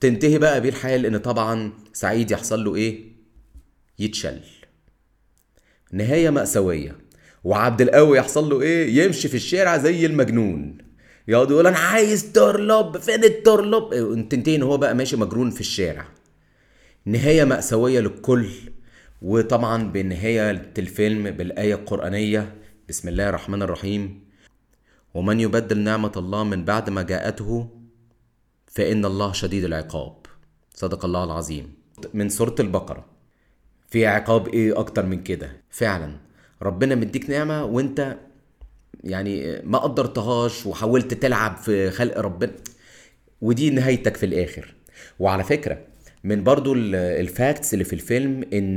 تنتهي 0.00 0.38
بقى 0.38 0.60
بيه 0.60 0.68
الحال 0.68 1.06
إن 1.06 1.16
طبعا 1.16 1.72
سعيد 1.92 2.30
يحصل 2.30 2.64
له 2.64 2.74
إيه؟ 2.74 3.04
يتشل. 3.98 4.40
نهاية 5.92 6.30
مأساوية. 6.30 6.96
وعبد 7.44 7.80
القوي 7.80 8.18
يحصل 8.18 8.50
له 8.50 8.60
إيه؟ 8.60 9.04
يمشي 9.04 9.28
في 9.28 9.34
الشارع 9.34 9.76
زي 9.76 10.06
المجنون. 10.06 10.78
يقعد 11.28 11.50
يقول 11.50 11.66
أنا 11.66 11.78
عايز 11.78 12.32
ترلب 12.32 12.98
فين 12.98 13.24
الترلب؟ 13.24 13.92
إيه، 13.92 14.28
تنتهي 14.28 14.56
ان 14.56 14.62
هو 14.62 14.76
بقى 14.76 14.94
ماشي 14.94 15.16
مجنون 15.16 15.50
في 15.50 15.60
الشارع. 15.60 16.04
نهاية 17.04 17.44
مأساوية 17.44 18.00
للكل 18.00 18.48
وطبعا 19.22 19.82
بنهاية 19.92 20.72
الفيلم 20.78 21.30
بالآية 21.30 21.74
القرآنية 21.74 22.54
بسم 22.88 23.08
الله 23.08 23.28
الرحمن 23.28 23.62
الرحيم. 23.62 24.24
ومن 25.14 25.40
يبدل 25.40 25.78
نعمة 25.78 26.12
الله 26.16 26.44
من 26.44 26.64
بعد 26.64 26.90
ما 26.90 27.02
جاءته 27.02 27.68
فإن 28.66 29.04
الله 29.04 29.32
شديد 29.32 29.64
العقاب. 29.64 30.16
صدق 30.74 31.04
الله 31.04 31.24
العظيم. 31.24 31.74
من 32.14 32.28
سورة 32.28 32.54
البقرة. 32.60 33.04
في 33.90 34.06
عقاب 34.06 34.48
إيه 34.48 34.80
أكتر 34.80 35.06
من 35.06 35.22
كده؟ 35.22 35.62
فعلا. 35.70 36.29
ربنا 36.62 36.94
مديك 36.94 37.30
نعمة 37.30 37.64
وانت 37.64 38.16
يعني 39.04 39.60
ما 39.64 39.78
قدرتهاش 39.78 40.66
وحاولت 40.66 41.14
تلعب 41.14 41.56
في 41.56 41.90
خلق 41.90 42.18
ربنا 42.18 42.52
ودي 43.40 43.70
نهايتك 43.70 44.16
في 44.16 44.26
الآخر. 44.26 44.74
وعلى 45.18 45.44
فكرة 45.44 45.78
من 46.24 46.44
برضو 46.44 46.74
ال- 46.74 46.94
الفاكتس 46.94 47.74
اللي 47.74 47.84
في 47.84 47.92
الفيلم 47.92 48.44
إن 48.52 48.76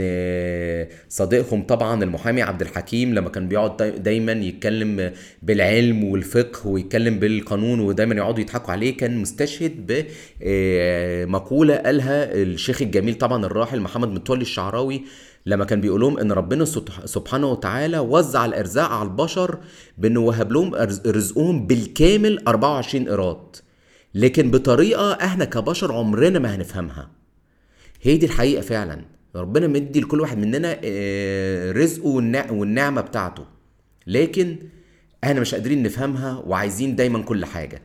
صديقهم 1.10 1.64
طبعا 1.64 2.04
المحامي 2.04 2.42
عبد 2.42 2.62
الحكيم 2.62 3.14
لما 3.14 3.30
كان 3.30 3.48
بيقعد 3.48 3.78
داي- 3.78 3.92
دايما 3.92 4.32
يتكلم 4.32 5.12
بالعلم 5.42 6.04
والفقه 6.04 6.68
ويتكلم 6.68 7.20
بالقانون 7.20 7.80
ودايما 7.80 8.16
يقعدوا 8.16 8.40
يضحكوا 8.40 8.72
عليه 8.72 8.98
كان 8.98 9.18
مستشهد 9.18 10.06
بمقولة 10.42 11.76
قالها 11.76 12.34
الشيخ 12.34 12.82
الجميل 12.82 13.16
طبعا 13.16 13.46
الراحل 13.46 13.80
محمد 13.82 14.08
متولي 14.10 14.42
الشعراوي 14.42 15.02
لما 15.46 15.66
كان 15.66 15.82
بيقول 15.82 16.02
لهم 16.02 16.18
إن 16.20 16.32
ربنا 16.32 16.66
سبح- 16.66 17.06
سبحانه 17.06 17.48
وتعالى 17.52 18.00
وزع 18.00 18.46
الإرزاق 18.46 18.90
على 18.92 19.10
البشر 19.10 19.58
بإنه 19.98 20.20
وهب 20.20 20.52
لهم 20.52 20.76
رزقهم 21.08 21.68
بالكامل 21.68 22.48
24 22.48 23.10
قيراط 23.10 23.64
لكن 24.16 24.52
بطريقة 24.52 25.12
إحنا 25.14 25.46
كبشر 25.46 25.92
عمرنا 25.94 26.40
ما 26.40 26.56
هنفهمها. 26.56 27.10
هي 28.02 28.18
دي 28.18 28.26
الحقيقة 28.26 28.62
فعلا. 28.62 29.02
ربنا 29.36 29.68
مدي 29.68 30.02
لكل 30.02 30.22
واحد 30.22 30.38
مننا 30.38 30.80
آه، 30.84 31.72
رزقه 31.72 32.04
والنع- 32.08 32.52
والنعمة 32.52 33.02
بتاعته. 33.02 33.46
لكن 34.08 34.56
إحنا 35.24 35.40
مش 35.40 35.56
قادرين 35.56 35.84
نفهمها 35.84 36.44
وعايزين 36.48 36.96
دايما 36.96 37.22
كل 37.22 37.46
حاجة. 37.46 37.82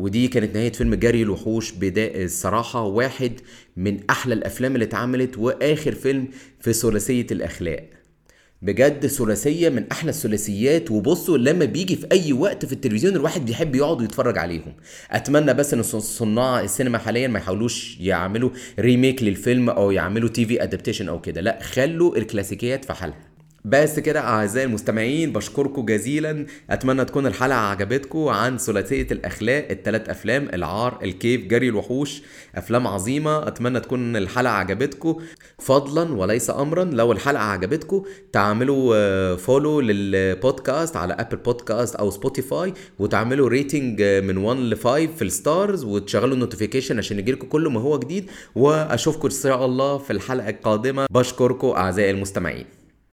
ودي 0.00 0.28
كانت 0.28 0.56
نهاية 0.56 0.72
فيلم 0.72 0.94
جري 0.94 1.22
الوحوش 1.22 1.72
بدا 1.72 2.24
الصراحة 2.24 2.82
واحد 2.82 3.32
من 3.76 4.00
أحلى 4.10 4.34
الأفلام 4.34 4.74
اللي 4.74 4.84
اتعملت 4.84 5.38
وآخر 5.38 5.94
فيلم 5.94 6.28
في 6.60 6.72
ثلاثية 6.72 7.26
الأخلاق. 7.30 7.90
بجد 8.62 9.06
ثلاثية 9.06 9.68
من 9.68 9.84
أحلى 9.92 10.10
الثلاثيات 10.10 10.90
وبصوا 10.90 11.38
لما 11.38 11.64
بيجي 11.64 11.96
في 11.96 12.06
أي 12.12 12.32
وقت 12.32 12.66
في 12.66 12.72
التلفزيون 12.72 13.16
الواحد 13.16 13.46
بيحب 13.46 13.74
يقعد 13.74 14.00
ويتفرج 14.00 14.38
عليهم. 14.38 14.74
أتمنى 15.10 15.54
بس 15.54 15.74
إن 15.74 15.82
صناع 15.82 16.60
السينما 16.60 16.98
حاليا 16.98 17.28
ما 17.28 17.38
يحاولوش 17.38 17.96
يعملوا 18.00 18.50
remake 18.78 19.22
للفيلم 19.22 19.70
أو 19.70 19.90
يعملوا 19.90 20.28
TV 20.28 20.62
adaptation 20.62 21.08
أو 21.08 21.20
كده. 21.20 21.40
لا 21.40 21.58
خلوا 21.62 22.16
الكلاسيكيات 22.16 22.84
في 22.84 22.92
حالها. 22.92 23.29
بس 23.64 23.98
كده 23.98 24.20
أعزائي 24.20 24.66
المستمعين 24.66 25.32
بشكركم 25.32 25.86
جزيلا. 25.86 26.46
أتمنى 26.70 27.04
تكون 27.04 27.26
الحلقة 27.26 27.58
عجبتكم 27.58 28.28
عن 28.28 28.58
ثلاثية 28.58 29.06
الأخلاق 29.10 29.68
الثلاث 29.70 30.08
أفلام 30.08 30.48
العار 30.54 30.98
الكيف 31.02 31.46
جري 31.46 31.68
الوحوش 31.68 32.22
أفلام 32.54 32.86
عظيمة. 32.86 33.48
أتمنى 33.48 33.80
تكون 33.80 34.16
الحلقة 34.16 34.52
عجبتكم 34.52 35.16
فضلا 35.58 36.12
وليس 36.12 36.50
امرا. 36.50 36.84
لو 36.84 37.12
الحلقة 37.12 37.42
عجبتكم 37.42 38.02
تعملوا 38.32 39.36
follow 39.36 39.80
للبودكاست 39.80 40.96
على 40.96 41.14
Apple 41.14 41.36
Podcast 41.36 41.96
أو 41.96 42.10
Spotify 42.10 42.74
وتعملوا 42.98 43.48
rating 43.48 44.02
من 44.02 44.36
1 44.36 44.60
ل 44.60 44.76
5 44.76 45.06
في 45.06 45.22
ال 45.22 45.32
stars 45.32 45.84
وتشغلوا 45.84 46.34
ال 46.34 46.39
notification 46.39 46.98
عشان 46.98 47.18
يجيلكم 47.18 47.46
كل 47.46 47.68
ما 47.68 47.80
هو 47.80 47.98
جديد. 47.98 48.30
وأشوفكم 48.54 49.28
إن 49.28 49.34
شاء 49.42 49.66
الله 49.66 49.98
في 49.98 50.12
الحلقة 50.12 50.48
القادمة. 50.48 51.06
بشكركم 51.10 51.68
أعزائي 51.68 52.10
المستمعين. 52.10 52.79